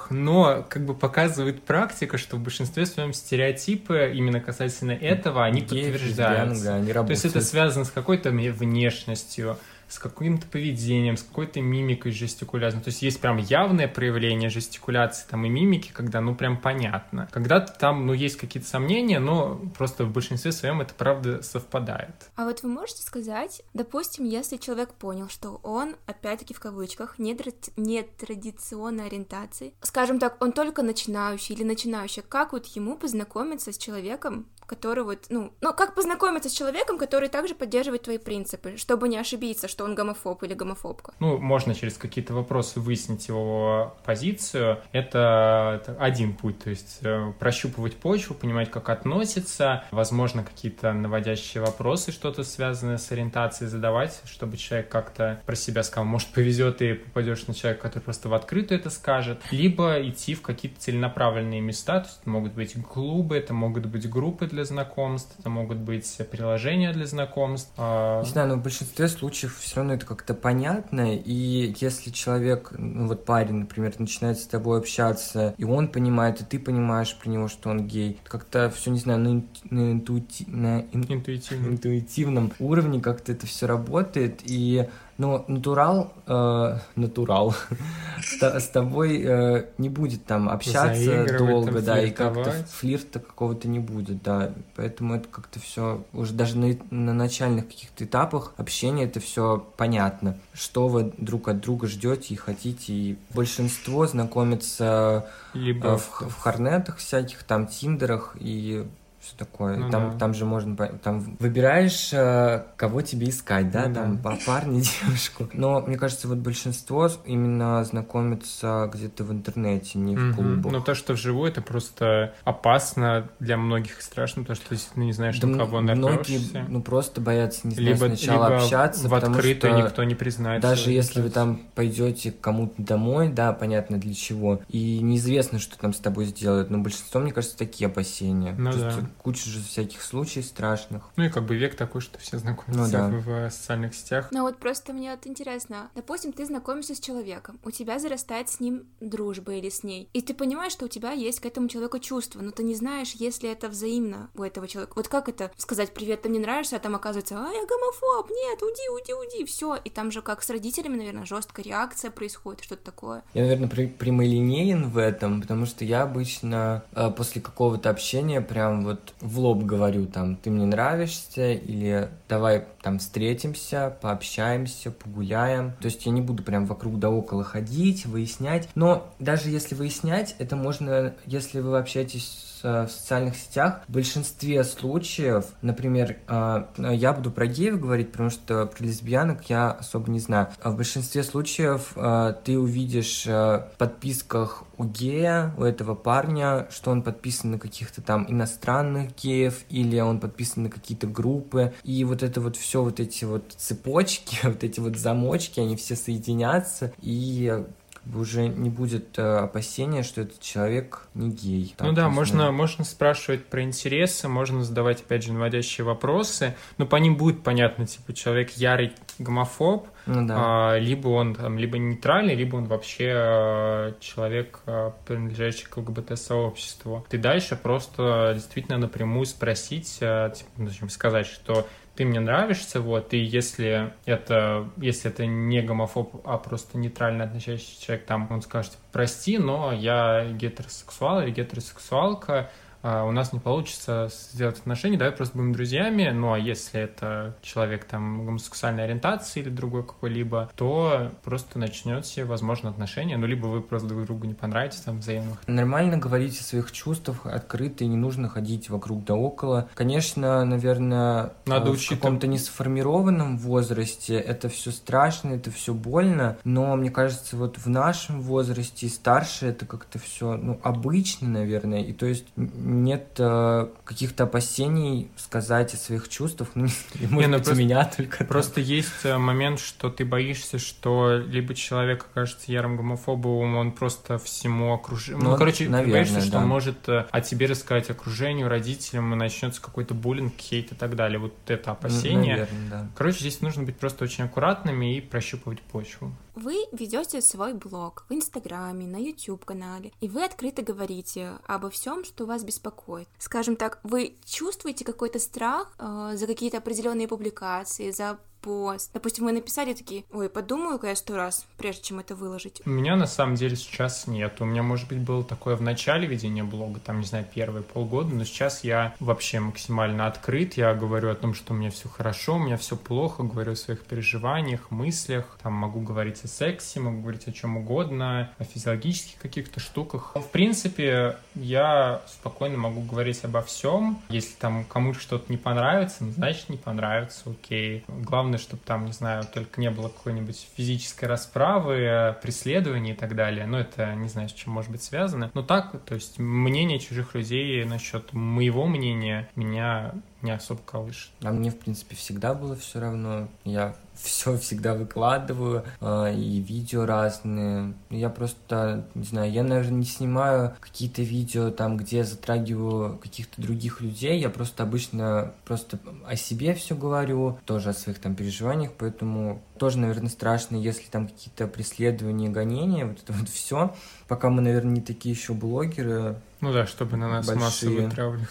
[0.10, 5.94] но как бы показывает практика, что в большинстве своем стереотипы именно касательно этого, они Геев,
[5.94, 6.54] подтверждаются.
[6.54, 9.58] лесбиянок, да, они То есть это связано с какой-то внешностью,
[9.92, 12.82] с каким-то поведением, с какой-то мимикой, жестикуляцией.
[12.84, 17.28] То есть есть прям явное проявление жестикуляции там и мимики, когда ну прям понятно.
[17.32, 22.16] Когда-то там ну есть какие-то сомнения, но просто в большинстве своем это правда совпадает.
[22.36, 29.08] А вот вы можете сказать, допустим, если человек понял, что он, опять-таки в кавычках, нетрадиционной
[29.08, 35.04] ориентации, скажем так, он только начинающий или начинающий, как вот ему познакомиться с человеком, который
[35.04, 39.68] вот, ну, ну, как познакомиться с человеком, который также поддерживает твои принципы, чтобы не ошибиться,
[39.68, 41.14] что он гомофоб или гомофобка?
[41.20, 44.78] Ну, можно через какие-то вопросы выяснить его позицию.
[44.94, 52.14] Это один путь, то есть э, прощупывать почву, понимать, как относится, возможно, какие-то наводящие вопросы,
[52.14, 57.46] что-то связанное с ориентацией задавать, чтобы человек как-то про себя сказал, может, повезет и попадешь
[57.48, 62.08] на человека, который просто в открытую это скажет, либо идти в какие-то целенаправленные места, то
[62.08, 66.94] есть это могут быть клубы, это могут быть группы для знакомств, это могут быть приложения
[66.94, 67.72] для знакомств.
[67.78, 72.74] а, Не знаю, но в большинстве случаев все равно это как-то понятно, и если человек,
[72.78, 77.30] ну вот парень, например, начинает с тобой общаться, и он понимает, и ты понимаешь про
[77.30, 81.68] него, что он гей, как-то все, не знаю, на, ин- на интуити- на ин- интуитивно.
[81.68, 84.88] интуитивном уровне как-то это все работает, и
[85.22, 87.54] ну, натурал, э, натурал,
[88.20, 93.78] с, тобой э, не будет там общаться долго, там, да, и как-то флирта какого-то не
[93.78, 99.20] будет, да, поэтому это как-то все уже даже на, на начальных каких-то этапах общения это
[99.20, 105.98] все понятно, что вы друг от друга ждете и хотите, и большинство знакомится Либо э,
[105.98, 108.36] в, в харнетах всяких, там, тиндерах.
[108.40, 108.88] И
[109.22, 109.78] все такое.
[109.78, 110.18] Ну там, да.
[110.18, 114.38] там же можно, там выбираешь, э, кого тебе искать, да, Ну там, да.
[114.46, 115.48] парня, девушку.
[115.54, 120.72] Но мне кажется, вот большинство именно знакомится где-то в интернете, не в клубах.
[120.72, 125.04] Но то, что вживую, это просто опасно для многих и страшно, потому что ты действительно
[125.04, 126.66] не знаешь, Да на кого многие, наткнешься.
[126.68, 130.62] ну, просто боятся, не знаю, либо, сначала либо общаться, в открытую что никто не признает.
[130.62, 135.78] Даже если вы там пойдете к кому-то домой, да, понятно для чего, и неизвестно, что
[135.78, 138.56] там с тобой сделают, но большинство, мне кажется, такие опасения.
[138.58, 138.94] Ну да.
[139.18, 141.10] Куча же всяких случаев страшных.
[141.16, 143.08] Ну и как бы век такой, что все знакомятся Ну да.
[143.10, 144.30] в, в социальных сетях.
[144.32, 148.60] Ну вот просто мне вот интересно, допустим, ты знакомишься с человеком, у тебя зарастает с
[148.60, 152.00] ним дружба или с ней, и ты понимаешь, что у тебя есть к этому человеку
[152.00, 154.94] чувство, но ты не знаешь, если это взаимно у этого человека.
[154.96, 158.62] Вот как это сказать «привет, ты мне нравишься», а там оказывается «а, я гомофоб, нет,
[158.62, 162.84] уйди, уйди, уйди», все, и там же как с родителями, наверное, жесткая реакция происходит, что-то
[162.84, 163.24] такое.
[163.34, 168.84] Я, наверное, при- прямолинеен в этом, потому что я обычно э, после какого-то общения прям
[168.84, 175.74] вот в лоб говорю там, ты мне нравишься, или давай там встретимся, пообщаемся, погуляем.
[175.82, 178.70] То есть я не буду прям вокруг да около ходить, выяснять.
[178.76, 185.46] Но даже если выяснять, это можно, если вы общаетесь в социальных сетях, в большинстве случаев,
[185.62, 190.48] например, э, я буду про геев говорить, потому что про лесбиянок я особо не знаю.
[190.62, 196.92] А в большинстве случаев э, ты увидишь в подписках у гея, у этого парня, что
[196.92, 202.24] он подписан на каких-то там иностранных геев, или он подписан на какие-то группы, и вот
[202.24, 207.64] это вот все, вот эти вот цепочки, вот эти вот замочки, они все соединятся, и
[208.04, 211.76] как бы уже не будет э, опасения, что этот человек не гей.
[211.80, 216.96] Ну да, можно, можно спрашивать про интересы, можно задавать, опять же, наводящие вопросы, но по
[216.96, 220.36] ним будет понятно, типа, человек ярый гомофоб, ну, да.
[220.38, 227.06] а, либо он там, либо нейтральный, либо он вообще а, человек, а, принадлежащий к ЛГБТ-сообществу.
[227.10, 233.14] Ты дальше просто действительно напрямую спросить, а, типа, ну, сказать, что ты мне нравишься, вот,
[233.14, 238.78] и если это, если это не гомофоб, а просто нейтрально относящийся человек, там, он скажет,
[238.92, 242.50] прости, но я гетеросексуал или гетеросексуалка,
[242.82, 247.36] а, у нас не получится сделать отношения, давай просто будем друзьями, ну а если это
[247.42, 253.62] человек там гомосексуальной ориентации или другой какой-либо, то просто начнете, возможно, отношения, ну либо вы
[253.62, 255.40] просто друг другу не понравитесь, там, взаимных.
[255.48, 259.70] Нормально говорить о своих чувствах открыто, и не нужно ходить вокруг да около.
[259.76, 262.02] Конечно, наверное, Надо в учитывать...
[262.02, 268.22] каком-то несформированном возрасте это все страшно, это все больно, но мне кажется, вот в нашем
[268.22, 272.26] возрасте и старше это как-то все, ну, обычно, наверное, и то есть
[272.72, 277.56] нет э, каких-то опасений сказать о своих чувствах, ну, может не, ну, быть, просто, у
[277.56, 278.26] меня только.
[278.26, 278.64] Просто там.
[278.64, 284.74] есть э, момент, что ты боишься, что либо человек окажется ярым гомофобом, он просто всему
[284.74, 285.24] окружению...
[285.24, 286.22] Ну, ну, короче, наверное, ты боишься, да.
[286.22, 290.76] что он может э, о тебе рассказать окружению, родителям, и начнется какой-то буллинг, хейт и
[290.76, 291.20] так далее.
[291.20, 292.38] Вот это опасение.
[292.38, 292.88] Наверное, да.
[292.96, 296.12] Короче, здесь нужно быть просто очень аккуратными и прощупывать почву.
[296.36, 302.26] Вы ведете свой блог в Инстаграме, на YouTube-канале, и вы открыто говорите обо всем, что
[302.26, 303.08] вас беспокоит.
[303.18, 308.92] Скажем так, вы чувствуете какой-то страх э, за какие-то определенные публикации, за пост.
[308.94, 312.62] Допустим, вы написали такие, ой, подумаю-ка я сто раз, прежде чем это выложить.
[312.66, 314.38] У меня на самом деле сейчас нет.
[314.40, 318.14] У меня, может быть, было такое в начале ведения блога, там, не знаю, первые полгода,
[318.14, 320.56] но сейчас я вообще максимально открыт.
[320.56, 323.56] Я говорю о том, что у меня все хорошо, у меня все плохо, говорю о
[323.56, 329.20] своих переживаниях, мыслях, там могу говорить о сексе, могу говорить о чем угодно, о физиологических
[329.20, 330.12] каких-то штуках.
[330.16, 334.02] В принципе, я спокойно могу говорить обо всем.
[334.10, 337.84] Если там кому-то что-то не понравится, значит, не понравится, окей.
[337.88, 343.16] Главное главное, чтобы там, не знаю, только не было какой-нибудь физической расправы, преследования и так
[343.16, 343.46] далее.
[343.46, 345.32] Но это не знаю, с чем может быть связано.
[345.34, 351.12] Но так, то есть мнение чужих людей насчет моего мнения меня не особо колышет.
[351.24, 353.28] А мне, в принципе, всегда было все равно.
[353.44, 357.74] Я все всегда выкладываю, э, и видео разные.
[357.90, 363.42] Я просто, не знаю, я, наверное, не снимаю какие-то видео там, где я затрагиваю каких-то
[363.42, 364.20] других людей.
[364.20, 369.78] Я просто обычно просто о себе все говорю, тоже о своих там переживаниях, поэтому тоже,
[369.78, 373.76] наверное, страшно, если там какие-то преследования, гонения, вот это вот все.
[374.08, 376.16] Пока мы, наверное, не такие еще блогеры.
[376.42, 377.46] Ну да, чтобы на нас большие.
[377.46, 378.26] массовые травли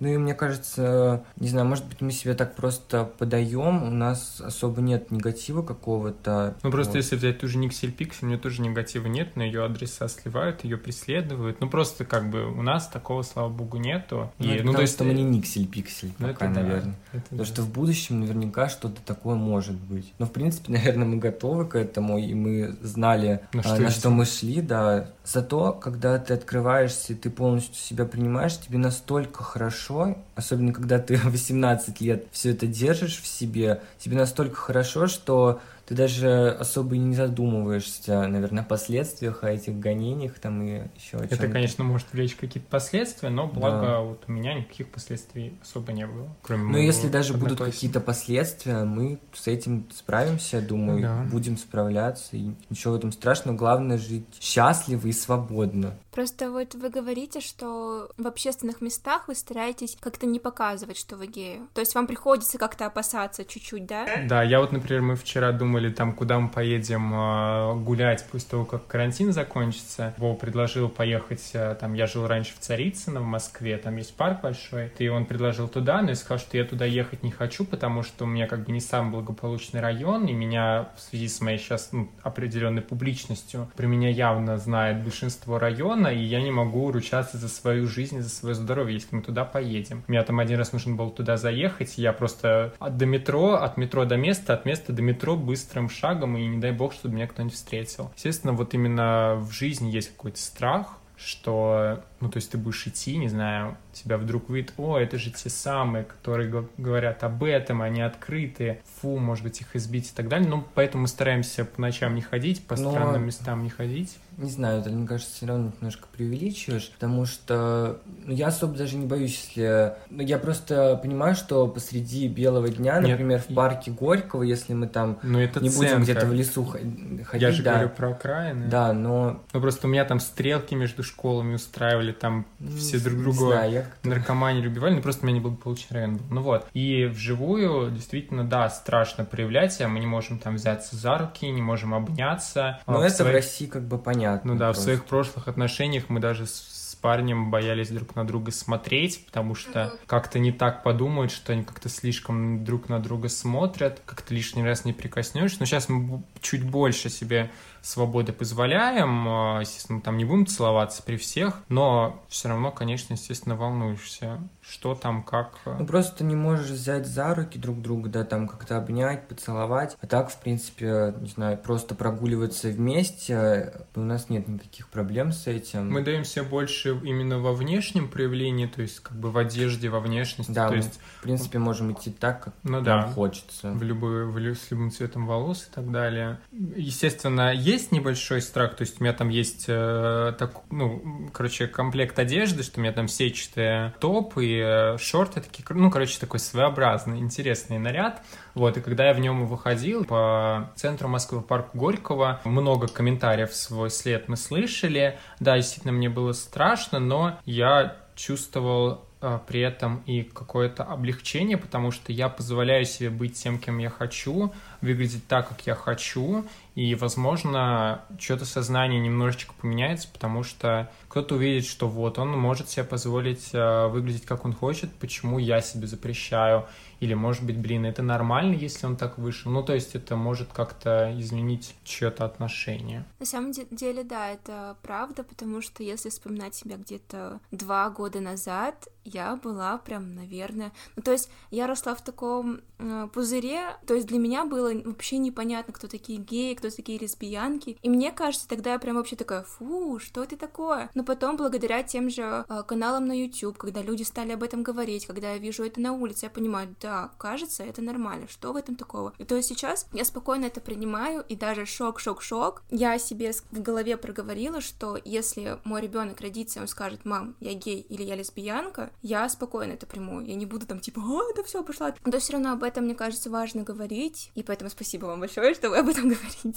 [0.00, 4.40] ну и мне кажется, не знаю, может быть, мы себя так просто подаем, у нас
[4.40, 6.56] особо нет негатива какого-то.
[6.62, 6.98] Ну просто вот.
[6.98, 10.64] если взять ту же Никсель Пиксель, у нее тоже негатива нет, но ее адреса сливают,
[10.64, 11.60] ее преследуют.
[11.60, 14.32] Ну просто как бы у нас такого, слава богу, нету.
[14.38, 16.94] Ну, и, ну то есть что мы не Никсель Пиксель ну, пока, это наверное.
[17.12, 17.44] Да, это потому да.
[17.44, 20.12] что в будущем наверняка что-то такое может быть.
[20.18, 24.10] Но в принципе, наверное, мы готовы к этому, и мы знали, ну, что на что
[24.10, 25.08] мы шли, да.
[25.24, 30.98] Зато, когда ты открываешься, и ты полностью себя принимаешь, тебе настолько хорошо хорошо, особенно когда
[30.98, 36.96] ты 18 лет все это держишь в себе, тебе настолько хорошо, что ты даже особо
[36.96, 41.84] и не задумываешься, наверное, о последствиях, о этих гонениях там и еще о Это, конечно,
[41.84, 44.00] может влечь какие-то последствия, но благо да.
[44.00, 48.84] вот у меня никаких последствий особо не было, кроме Ну, если даже будут какие-то последствия,
[48.84, 51.26] мы с этим справимся, думаю, да.
[51.30, 55.94] будем справляться, и ничего в этом страшного, главное жить счастливо и свободно.
[56.10, 61.26] Просто вот вы говорите, что в общественных местах вы стараетесь как-то не показывать, что вы
[61.26, 61.60] геи.
[61.74, 64.06] То есть вам приходится как-то опасаться чуть-чуть, да?
[64.26, 68.64] Да, я вот, например, мы вчера думали, там, куда мы поедем э, гулять после того,
[68.64, 70.14] как карантин закончится.
[70.16, 74.42] Вова предложил поехать, э, там, я жил раньше в Царицыно, в Москве, там есть парк
[74.42, 78.02] большой, и он предложил туда, но я сказал, что я туда ехать не хочу, потому
[78.02, 81.58] что у меня как бы не самый благополучный район, и меня в связи с моей
[81.58, 87.38] сейчас ну, определенной публичностью, при меня явно знает большинство района, и я не могу ручаться
[87.38, 90.02] за свою жизнь, за свое здоровье, если мы туда поедем.
[90.08, 94.04] Мне там один раз нужно было туда заехать, я просто от до метро, от метро
[94.04, 95.36] до места, от места до метро
[95.66, 98.12] быстрым шагом, и не дай бог, чтобы меня кто-нибудь встретил.
[98.14, 103.16] Естественно, вот именно в жизни есть какой-то страх, что ну, то есть ты будешь идти,
[103.16, 108.00] не знаю, тебя вдруг выйдет, о, это же те самые, которые говорят об этом, они
[108.00, 110.48] открытые, фу, может быть, их избить и так далее.
[110.48, 112.90] Ну, поэтому мы стараемся по ночам не ходить, по Но...
[112.90, 114.18] странным местам не ходить.
[114.36, 118.96] Не знаю, это, мне кажется, все равно немножко преувеличиваешь, потому что ну, я особо даже
[118.96, 119.94] не боюсь, если...
[120.10, 124.88] Ну, я просто понимаю, что посреди белого дня, например, Нет, в парке Горького, если мы
[124.88, 125.86] там ну, это не центр.
[125.86, 127.26] будем где-то в лесу ходить...
[127.32, 127.74] Я же да.
[127.74, 128.66] говорю про окраины.
[128.66, 129.42] Да, но...
[129.52, 132.46] Ну, просто у меня там стрелки между школами устраивали, там
[132.76, 136.24] все друг друга знаю, я наркоманили, убивали, ну, просто у меня не благополучный район был.
[136.30, 136.66] Ну вот.
[136.74, 141.62] И вживую, действительно, да, страшно проявлять, а мы не можем там взяться за руки, не
[141.62, 142.80] можем обняться.
[142.86, 143.30] Но а это своих...
[143.30, 144.52] в России как бы понятно понятно.
[144.52, 144.80] Ну да, просто.
[144.80, 149.92] в своих прошлых отношениях мы даже с парнем боялись друг на друга смотреть, потому что
[150.06, 154.84] как-то не так подумают, что они как-то слишком друг на друга смотрят, как-то лишний раз
[154.84, 155.58] не прикоснешься.
[155.60, 157.50] Но сейчас мы чуть больше себе
[157.86, 163.12] свободы позволяем, а, естественно, мы там не будем целоваться при всех, но все равно, конечно,
[163.14, 165.58] естественно, волнуешься что там, как.
[165.64, 165.76] Э.
[165.78, 169.96] Ну, просто ты не можешь взять за руки друг друга, да, там как-то обнять, поцеловать.
[170.00, 175.46] А так, в принципе, не знаю, просто прогуливаться вместе, у нас нет никаких проблем с
[175.46, 175.90] этим.
[175.90, 180.00] Мы даем себе больше именно во внешнем проявлении, то есть как бы в одежде, во
[180.00, 180.50] внешности.
[180.50, 181.00] Да, то мы, есть...
[181.18, 183.70] в принципе, можем идти так, как ну, нам да, хочется.
[183.70, 186.40] В любой, в, с любым цветом волос и так далее.
[186.50, 192.18] Естественно, есть небольшой страх, то есть у меня там есть, э, так, ну, короче, комплект
[192.18, 197.18] одежды, что у меня там сетчатый топ и Э, шорты такие, ну, короче, такой своеобразный,
[197.18, 198.22] интересный наряд.
[198.54, 203.56] Вот, и когда я в нем выходил по центру Москвы, парку Горького, много комментариев в
[203.56, 205.18] свой след мы слышали.
[205.40, 211.90] Да, действительно, мне было страшно, но я чувствовал э, при этом и какое-то облегчение, потому
[211.90, 214.52] что я позволяю себе быть тем, кем я хочу,
[214.86, 221.64] выглядеть так, как я хочу, и, возможно, что-то сознание немножечко поменяется, потому что кто-то увидит,
[221.64, 226.66] что вот он может себе позволить э, выглядеть, как он хочет, почему я себе запрещаю,
[227.00, 229.50] или, может быть, блин, это нормально, если он так вышел.
[229.50, 233.04] Ну, то есть это может как-то изменить чье-то отношение.
[233.18, 238.88] На самом деле, да, это правда, потому что если вспоминать себя где-то два года назад,
[239.04, 240.72] я была прям, наверное...
[240.96, 245.18] Ну, то есть я росла в таком э, пузыре, то есть для меня было вообще
[245.18, 247.78] непонятно, кто такие геи, кто такие лесбиянки.
[247.82, 250.90] И мне кажется, тогда я прям вообще такая, фу, что это такое?
[250.94, 255.06] Но потом, благодаря тем же э, каналам на YouTube, когда люди стали об этом говорить,
[255.06, 258.76] когда я вижу это на улице, я понимаю, да, кажется, это нормально, что в этом
[258.76, 259.12] такого?
[259.18, 262.62] И то есть сейчас я спокойно это принимаю, и даже шок, шок, шок.
[262.70, 267.80] Я себе в голове проговорила, что если мой ребенок родится, он скажет, мам, я гей
[267.80, 270.20] или я лесбиянка, я спокойно это приму.
[270.20, 271.94] Я не буду там типа, о, это все пошла.
[272.04, 274.30] Но все равно об этом, мне кажется, важно говорить.
[274.34, 276.52] И поэтому спасибо вам большое, что вы об этом говорите.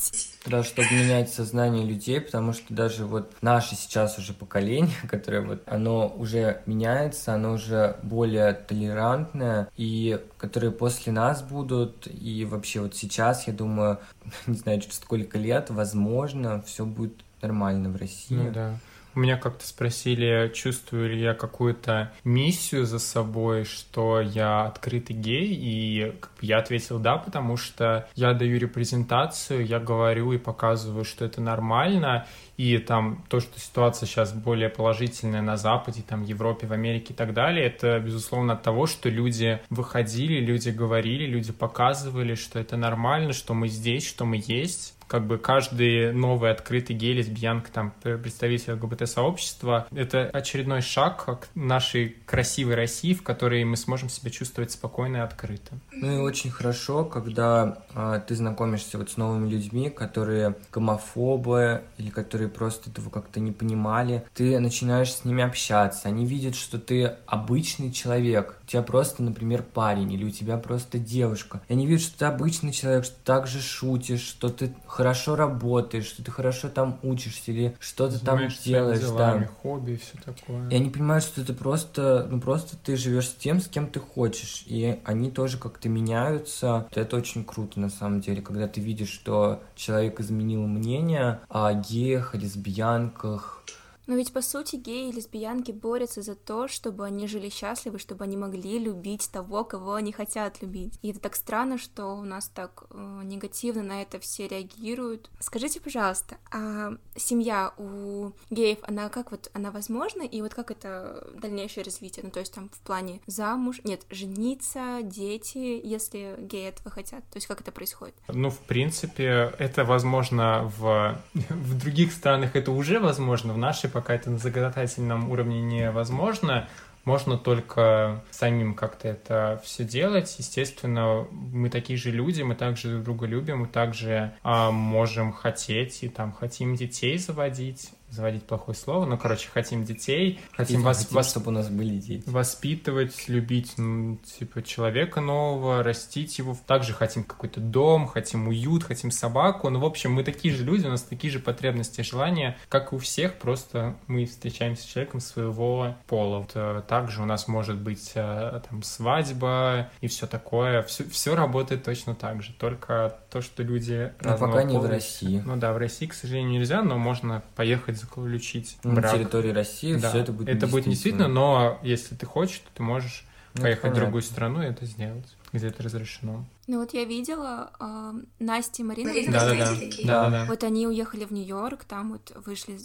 [0.46, 5.64] Да, чтобы менять сознание людей, потому что даже вот наше сейчас уже поколение, которое вот,
[5.66, 12.96] оно уже меняется, оно уже более толерантное, и которые после нас будут, и вообще вот
[12.96, 14.00] сейчас, я думаю,
[14.48, 18.36] не знаю, через сколько лет, возможно, все будет нормально в России.
[18.36, 18.78] Ну да.
[19.16, 25.54] У меня как-то спросили, чувствую ли я какую-то миссию за собой, что я открытый гей,
[25.54, 31.42] и я ответил да, потому что я даю репрезентацию, я говорю и показываю, что это
[31.42, 37.14] нормально, и там то, что ситуация сейчас более положительная на Западе, там Европе, в Америке
[37.14, 42.60] и так далее, это, безусловно, от того, что люди выходили, люди говорили, люди показывали, что
[42.60, 47.72] это нормально, что мы здесь, что мы есть, как бы каждый новый открытый гей, лесбиянка,
[47.72, 54.30] там, представитель ЛГБТ-сообщества, это очередной шаг к нашей красивой России, в которой мы сможем себя
[54.30, 55.80] чувствовать спокойно и открыто.
[55.92, 62.12] Ну и очень хорошо, когда а, ты знакомишься вот с новыми людьми, которые гомофобы или
[62.12, 67.16] которые просто этого как-то не понимали, ты начинаешь с ними общаться, они видят, что ты
[67.26, 72.04] обычный человек, у тебя просто, например, парень или у тебя просто девушка, и они видят,
[72.04, 76.30] что ты обычный человек, что ты так же шутишь, что ты хорошо работаешь, что ты
[76.30, 79.52] хорошо там учишься или что-то там делаешь, делами, да.
[79.62, 80.68] хобби и все такое.
[80.68, 84.02] И они понимают, что это просто, ну просто ты живешь с тем, с кем ты
[84.02, 86.86] хочешь, и они тоже как-то меняются.
[86.94, 92.36] Это очень круто на самом деле, когда ты видишь, что человек изменил мнение о геях,
[92.36, 93.64] о лесбиянках,
[94.10, 98.24] но ведь, по сути, геи и лесбиянки борются за то, чтобы они жили счастливы, чтобы
[98.24, 100.98] они могли любить того, кого они хотят любить.
[101.04, 105.30] И это так странно, что у нас так э, негативно на это все реагируют.
[105.40, 110.24] Скажите, пожалуйста, а семья у геев, она как вот, она возможна?
[110.24, 112.26] И вот как это дальнейшее развитие?
[112.26, 117.20] Ну, то есть там в плане замуж, нет, жениться, дети, если геи этого хотят.
[117.30, 118.16] То есть как это происходит?
[118.28, 121.16] Ну, в принципе, это возможно в,
[121.50, 123.54] в других странах, это уже возможно.
[123.54, 126.68] В нашей какая-то на законодательном уровне невозможна,
[127.06, 130.36] можно только самим как-то это все делать.
[130.38, 136.04] Естественно, мы такие же люди, мы также друг друга любим, мы также а, можем хотеть
[136.04, 141.16] и там хотим детей заводить заводить плохое слово, но, короче, хотим детей, хотим, вас, хотим
[141.16, 142.24] вас, чтобы у нас были дети.
[142.28, 146.58] Воспитывать, любить, ну, типа, человека нового, растить его.
[146.68, 149.70] Также хотим какой-то дом, хотим уют, хотим собаку.
[149.70, 152.96] Ну, в общем, мы такие же люди, у нас такие же потребности, желания, как и
[152.96, 156.40] у всех, просто мы встречаемся с человеком своего пола.
[156.40, 160.84] Вот, э, также у нас может быть э, там свадьба и все такое.
[160.84, 165.42] Все, все работает точно так же, только то, что люди Но пока не в России.
[165.46, 169.06] Ну да, в России, к сожалению, нельзя, но можно поехать заключить брак.
[169.06, 170.10] На территории России да.
[170.10, 173.92] все это будет Это будет действительно, но если ты хочешь, то ты можешь ну, поехать
[173.92, 176.46] в другую страну и это сделать, где это разрешено.
[176.68, 179.12] Ну вот я видела э, Настя и Марина.
[179.32, 179.76] Да, да, да.
[180.04, 180.46] да, да.
[180.46, 182.78] Вот они уехали в Нью-Йорк, там вот вышли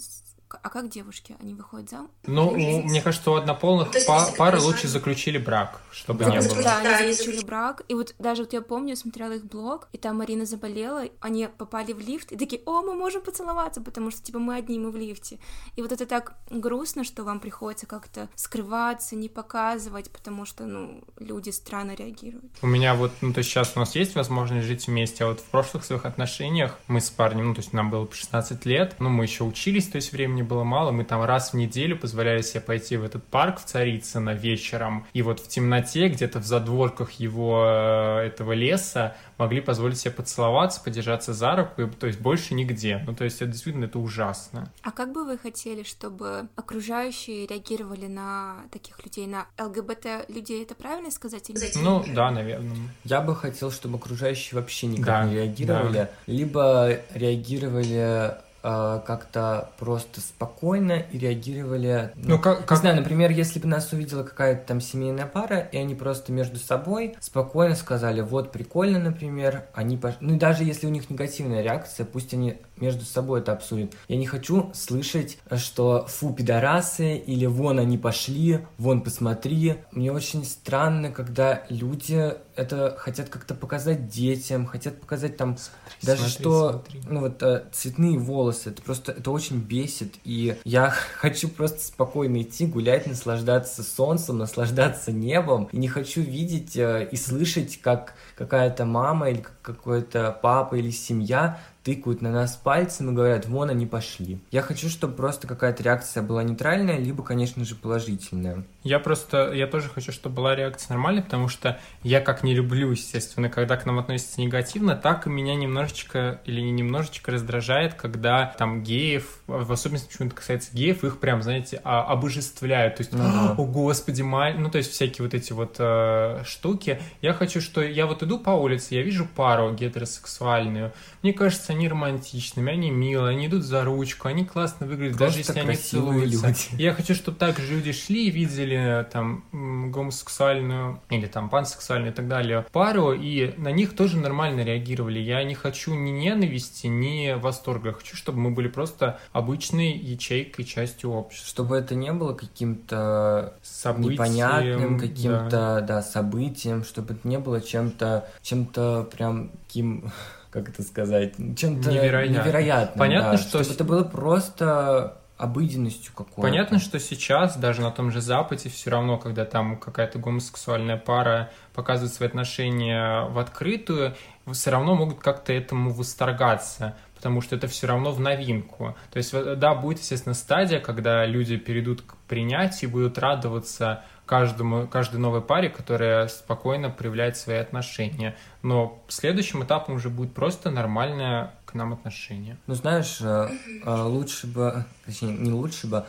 [0.61, 1.35] а как девушки?
[1.39, 2.09] Они выходят замуж?
[2.25, 6.63] Ну, мне кажется, у однополных па- пары лучше заключили брак, чтобы да, не было.
[6.63, 7.83] Да, они заключили брак.
[7.87, 11.93] И вот даже вот я помню, смотрела их блог, и там Марина заболела, они попали
[11.93, 14.95] в лифт, и такие, о, мы можем поцеловаться, потому что, типа, мы одни, мы в
[14.95, 15.39] лифте.
[15.75, 21.03] И вот это так грустно, что вам приходится как-то скрываться, не показывать, потому что, ну,
[21.19, 22.51] люди странно реагируют.
[22.61, 25.39] У меня вот, ну, то есть сейчас у нас есть возможность жить вместе, а вот
[25.39, 29.09] в прошлых своих отношениях мы с парнем, ну, то есть нам было 16 лет, ну,
[29.09, 32.61] мы еще учились, то есть времени было мало, мы там раз в неделю позволяли себе
[32.61, 37.65] пойти в этот парк в Царицыно вечером, и вот в темноте, где-то в задворках его
[37.67, 43.03] э, этого леса, могли позволить себе поцеловаться, подержаться за руку, и, то есть больше нигде.
[43.05, 44.71] Ну, то есть это действительно это ужасно.
[44.81, 50.75] А как бы вы хотели, чтобы окружающие реагировали на таких людей, на ЛГБТ людей, это
[50.75, 51.49] правильно сказать?
[51.49, 51.59] Или...
[51.81, 52.75] Ну, да, наверное.
[53.03, 56.09] Я бы хотел, чтобы окружающие вообще никак да, не реагировали, да.
[56.27, 58.35] либо реагировали
[58.67, 62.11] Э, как-то просто спокойно и реагировали.
[62.15, 62.71] Ну, ну как, как...
[62.71, 66.57] Не знаю, например, если бы нас увидела какая-то там семейная пара, и они просто между
[66.57, 70.15] собой спокойно сказали, вот прикольно, например, они пош...
[70.19, 73.93] ну и даже если у них негативная реакция, пусть они между собой это обсудят.
[74.07, 79.75] Я не хочу слышать, что фу, пидорасы, или вон они пошли, вон посмотри.
[79.91, 86.21] Мне очень странно, когда люди это хотят как-то показать детям, хотят показать там смотри, даже
[86.21, 87.01] смотри, что, смотри.
[87.09, 92.41] ну вот э, цветные волосы, это просто, это очень бесит, и я хочу просто спокойно
[92.41, 98.85] идти, гулять, наслаждаться солнцем, наслаждаться небом, и не хочу видеть э, и слышать, как какая-то
[98.85, 104.39] мама или какой-то папа или семья тыкают на нас пальцем и говорят, вон они пошли.
[104.49, 108.65] Я хочу, чтобы просто какая-то реакция была нейтральная, либо, конечно же, положительная.
[108.85, 112.91] Я просто, я тоже хочу, чтобы была реакция нормальная, потому что я как не люблю,
[112.91, 118.53] естественно, когда к нам относятся негативно, так и меня немножечко или не немножечко раздражает, когда
[118.59, 122.97] там геев, в особенности почему-то касается геев, их прям, знаете, а, обожествляют.
[122.97, 123.23] То есть, ну,
[123.57, 124.55] о господи, маль...
[124.59, 127.01] ну то есть всякие вот эти вот э, штуки.
[127.23, 131.89] Я хочу, что я вот иду по улице, я вижу пару гетеросексуальную, мне кажется, они
[131.89, 136.47] романтичными, они милые, они идут за ручку, они классно выглядят, Просто даже если они целуются.
[136.47, 136.83] Люди.
[136.83, 138.74] Я хочу, чтобы так же люди шли и видели
[139.11, 139.43] там
[139.91, 145.19] гомосексуальную или там пансексуальную и так далее пару, и на них тоже нормально реагировали.
[145.19, 147.89] Я не хочу ни ненависти, ни восторга.
[147.89, 151.47] Я хочу, чтобы мы были просто обычной ячейкой, частью общества.
[151.47, 155.81] Чтобы это не было каким-то событием, непонятным, каким-то, да.
[155.81, 160.11] да, событием, чтобы это не было чем-то, чем-то прям таким
[160.49, 162.41] как это сказать, чем-то невероятным.
[162.41, 163.63] невероятным Понятно, да, что...
[163.63, 166.41] Чтобы это было просто обыденностью какой-то.
[166.41, 171.51] Понятно, что сейчас, даже на том же Западе, все равно, когда там какая-то гомосексуальная пара
[171.73, 174.15] показывает свои отношения в открытую,
[174.51, 178.95] все равно могут как-то этому восторгаться потому что это все равно в новинку.
[179.09, 184.85] То есть, да, будет, естественно, стадия, когда люди перейдут к принятию и будут радоваться каждому,
[184.87, 188.35] каждой новой паре, которая спокойно проявляет свои отношения.
[188.61, 192.55] Но следующим этапом уже будет просто нормальное к нам отношение.
[192.67, 193.49] Ну, знаешь, э,
[193.83, 196.05] э, лучше бы, точнее, не лучше бы,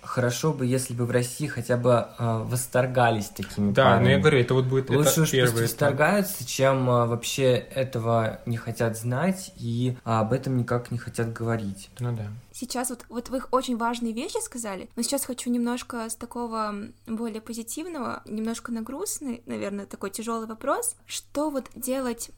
[0.00, 4.04] хорошо бы, если бы в России хотя бы э, восторгались такими Да, парами.
[4.04, 8.56] но я говорю, это вот будет Лучше это уж пусть восторгаются, чем вообще этого не
[8.56, 11.90] хотят знать и об этом никак не хотят говорить.
[11.98, 12.28] Ну да.
[12.60, 16.74] Сейчас вот, вот вы очень важные вещи сказали, но сейчас хочу немножко с такого
[17.06, 20.94] более позитивного, немножко на грустный, наверное, такой тяжелый вопрос.
[21.06, 22.30] Что вот делать,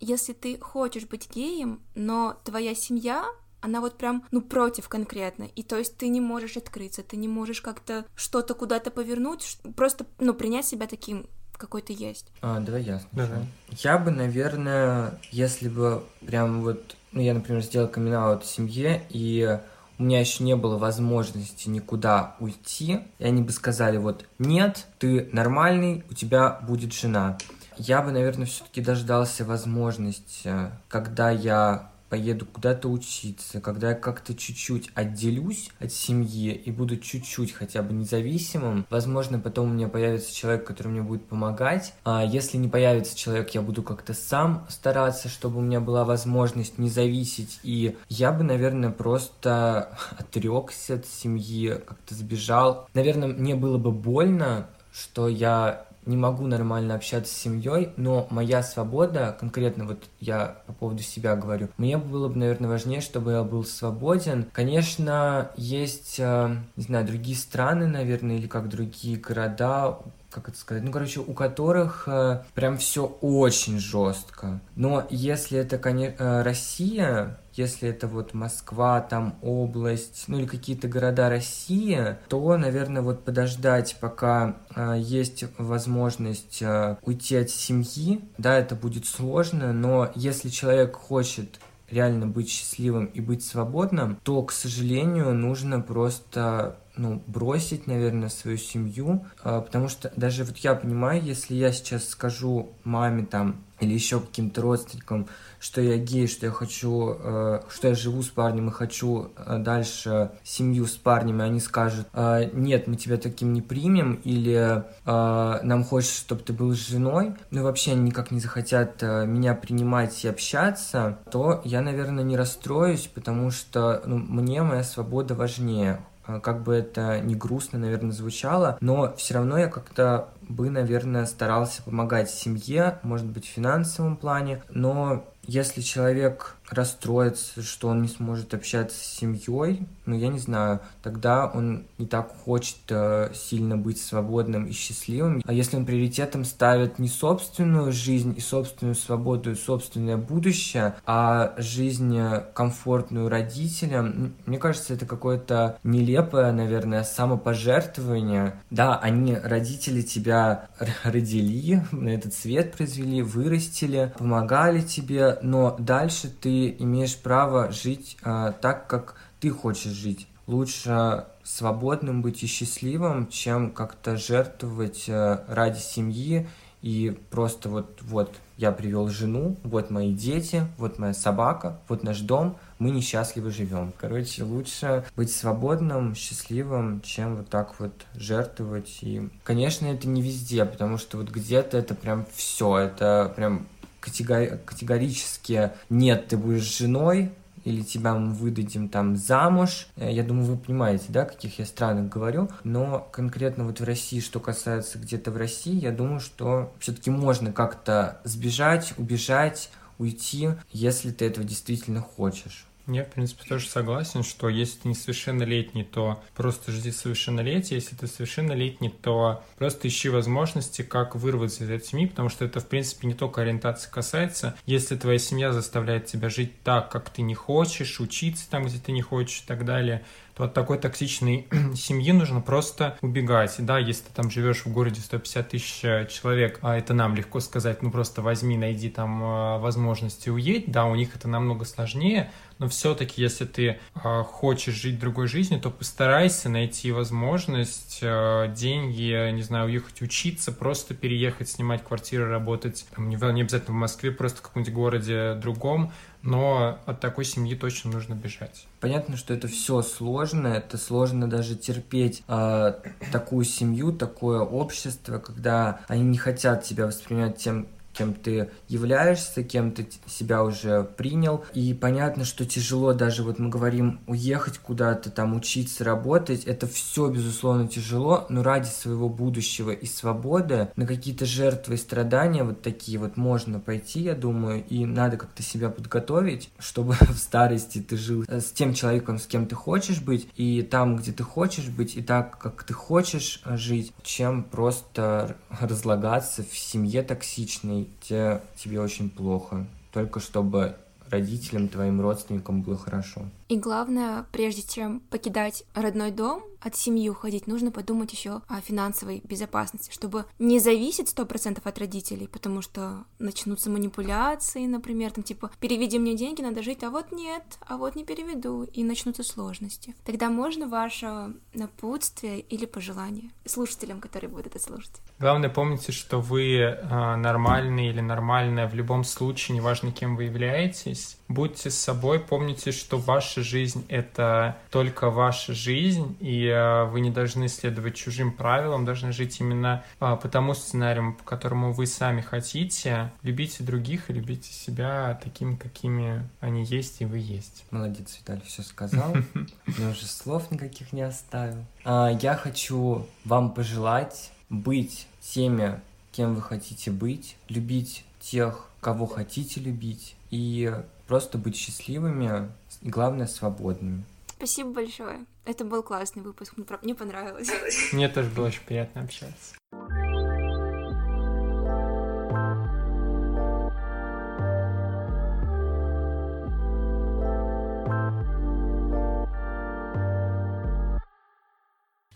[0.00, 3.26] если ты хочешь быть геем, но твоя семья
[3.60, 5.42] она вот прям, ну, против конкретно.
[5.42, 10.06] И то есть ты не можешь открыться, ты не можешь как-то что-то куда-то повернуть, просто,
[10.18, 12.32] ну, принять себя таким, какой ты есть.
[12.40, 13.10] А, давай ясно.
[13.12, 13.46] Давай.
[13.68, 19.58] Я бы, наверное, если бы прям вот ну, я, например, сделал камин семье, и
[19.98, 25.28] у меня еще не было возможности никуда уйти, и они бы сказали, вот, нет, ты
[25.32, 27.36] нормальный, у тебя будет жена.
[27.76, 30.52] Я бы, наверное, все-таки дождался возможности,
[30.88, 37.52] когда я поеду куда-то учиться, когда я как-то чуть-чуть отделюсь от семьи и буду чуть-чуть
[37.52, 41.94] хотя бы независимым, возможно, потом у меня появится человек, который мне будет помогать.
[42.04, 46.78] А если не появится человек, я буду как-то сам стараться, чтобы у меня была возможность
[46.78, 47.60] не зависеть.
[47.62, 52.88] И я бы, наверное, просто отрекся от семьи, как-то сбежал.
[52.92, 58.62] Наверное, мне было бы больно, что я не могу нормально общаться с семьей, но моя
[58.62, 63.42] свобода, конкретно вот я по поводу себя говорю, мне было бы, наверное, важнее, чтобы я
[63.42, 64.46] был свободен.
[64.52, 69.98] Конечно, есть, э, не знаю, другие страны, наверное, или как другие города,
[70.30, 74.60] как это сказать, ну, короче, у которых э, прям все очень жестко.
[74.76, 80.88] Но если это, конечно, э, Россия, если это вот Москва, там область, ну или какие-то
[80.88, 88.58] города России, то, наверное, вот подождать, пока э, есть возможность э, уйти от семьи, да,
[88.58, 94.52] это будет сложно, но если человек хочет реально быть счастливым и быть свободным, то, к
[94.52, 101.22] сожалению, нужно просто ну, бросить, наверное, свою семью, э, потому что даже вот я понимаю,
[101.22, 105.26] если я сейчас скажу маме там или еще каким-то родственникам,
[105.58, 109.58] что я гей, что я хочу, э, что я живу с парнем и хочу э,
[109.58, 112.06] дальше семью с парнями, они скажут,
[112.52, 117.60] нет, мы тебя таким не примем, или нам хочется, чтобы ты был с женой, ну
[117.60, 123.06] и вообще они никак не захотят меня принимать и общаться, то я, наверное, не расстроюсь,
[123.06, 126.00] потому что ну, мне моя свобода важнее.
[126.26, 131.26] Э, как бы это не грустно, наверное, звучало, но все равно я как-то бы, наверное,
[131.26, 138.08] старался помогать семье, может быть, в финансовом плане, но если человек расстроится, что он не
[138.08, 143.76] сможет общаться с семьей, ну, я не знаю, тогда он не так хочет э, сильно
[143.76, 145.42] быть свободным и счастливым.
[145.44, 151.54] А если он приоритетом ставит не собственную жизнь и собственную свободу и собственное будущее, а
[151.58, 152.16] жизнь
[152.54, 158.54] комфортную родителям, мне кажется, это какое-то нелепое, наверное, самопожертвование.
[158.70, 160.68] Да, они, родители, тебя
[161.02, 168.52] родили, на этот свет произвели, вырастили, помогали тебе, но дальше ты имеешь право жить а,
[168.52, 170.26] так, как ты хочешь жить.
[170.46, 176.48] Лучше свободным быть и счастливым, чем как-то жертвовать а, ради семьи
[176.82, 182.20] и просто вот, вот я привел жену, вот мои дети, вот моя собака, вот наш
[182.20, 183.92] дом, мы несчастливо живем.
[183.98, 188.98] Короче, лучше быть свободным, счастливым, чем вот так вот жертвовать.
[189.02, 193.66] И, конечно, это не везде, потому что вот где-то это прям все, это прям
[194.00, 197.32] категорически нет, ты будешь женой,
[197.64, 199.86] или тебя мы выдадим там замуж.
[199.96, 202.48] Э, я думаю, вы понимаете, да, каких я странах говорю.
[202.64, 207.52] Но конкретно вот в России, что касается где-то в России, я думаю, что все-таки можно
[207.52, 212.66] как-то сбежать, убежать, уйти, если ты этого действительно хочешь.
[212.86, 217.76] Я, в принципе, тоже согласен, что если ты несовершеннолетний, то просто жди совершеннолетия.
[217.76, 222.60] Если ты совершеннолетний, то просто ищи возможности, как вырваться из этой семьи, потому что это,
[222.60, 224.56] в принципе, не только ориентации касается.
[224.66, 228.92] Если твоя семья заставляет тебя жить так, как ты не хочешь, учиться там, где ты
[228.92, 230.04] не хочешь и так далее,
[230.34, 233.54] то от такой токсичной семьи нужно просто убегать.
[233.58, 237.40] Да, если ты там живешь в городе 150 тысяч э, человек, а это нам легко
[237.40, 242.30] сказать, ну просто возьми, найди там э, возможности уедь, да, у них это намного сложнее,
[242.58, 249.42] но все-таки, если ты э, хочешь жить другой жизнью, то постарайся найти возможность, деньги, не
[249.42, 254.38] знаю, уехать учиться, просто переехать, снимать квартиру, работать, там, не, не обязательно в Москве, просто
[254.38, 255.92] в каком-нибудь городе другом,
[256.22, 258.66] но от такой семьи точно нужно бежать.
[258.80, 262.74] Понятно, что это все сложно, это сложно даже терпеть э,
[263.12, 269.72] такую семью, такое общество, когда они не хотят тебя воспринимать тем, кем ты являешься, кем
[269.72, 271.44] ты себя уже принял.
[271.54, 276.44] И понятно, что тяжело даже, вот мы говорим, уехать куда-то, там, учиться, работать.
[276.44, 282.44] Это все, безусловно, тяжело, но ради своего будущего и свободы на какие-то жертвы и страдания
[282.44, 287.80] вот такие вот можно пойти, я думаю, и надо как-то себя подготовить, чтобы в старости
[287.80, 291.22] ты жил э, с тем человеком, с кем ты хочешь быть, и там, где ты
[291.22, 297.79] хочешь быть, и так, как ты хочешь э, жить, чем просто разлагаться в семье токсичной,
[298.00, 300.76] где тебе очень плохо, только чтобы
[301.10, 303.22] родителям, твоим родственникам было хорошо.
[303.48, 309.22] И главное, прежде чем покидать родной дом, от семьи уходить, нужно подумать еще о финансовой
[309.24, 315.50] безопасности, чтобы не зависеть сто процентов от родителей, потому что начнутся манипуляции, например, там типа
[315.58, 319.94] переведи мне деньги, надо жить, а вот нет, а вот не переведу, и начнутся сложности.
[320.04, 325.00] Тогда можно ваше напутствие или пожелание слушателям, которые будут это слушать.
[325.20, 331.18] Главное, помните, что вы э, нормальный или нормальная в любом случае, неважно кем вы являетесь.
[331.28, 337.10] Будьте с собой, помните, что ваша жизнь— это только ваша жизнь, и э, вы не
[337.10, 342.22] должны следовать чужим правилам, должны жить именно э, по тому сценарию, по которому вы сами
[342.22, 343.12] хотите.
[343.22, 347.66] Любите других и любите себя такими, какими они есть, и вы есть.
[347.70, 349.14] Молодец, Виталий, все сказал.
[349.66, 351.62] Я уже слов никаких не оставил.
[351.84, 355.80] А, я хочу вам пожелать быть теми,
[356.12, 360.72] кем вы хотите быть, любить тех, кого хотите любить, и
[361.06, 362.50] просто быть счастливыми
[362.82, 364.04] и, главное, свободными.
[364.36, 365.26] Спасибо большое.
[365.44, 367.50] Это был классный выпуск, мне понравилось.
[367.92, 369.56] Мне тоже было очень приятно общаться.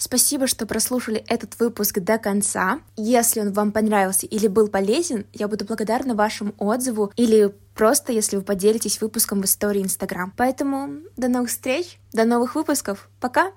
[0.04, 2.80] Спасибо, что прослушали этот выпуск до конца.
[2.94, 8.36] Если он вам понравился или был полезен, я буду благодарна вашему отзыву или просто если
[8.36, 10.30] вы поделитесь выпуском в истории Инстаграм.
[10.36, 13.08] Поэтому до новых встреч, до новых выпусков.
[13.18, 13.52] Пока!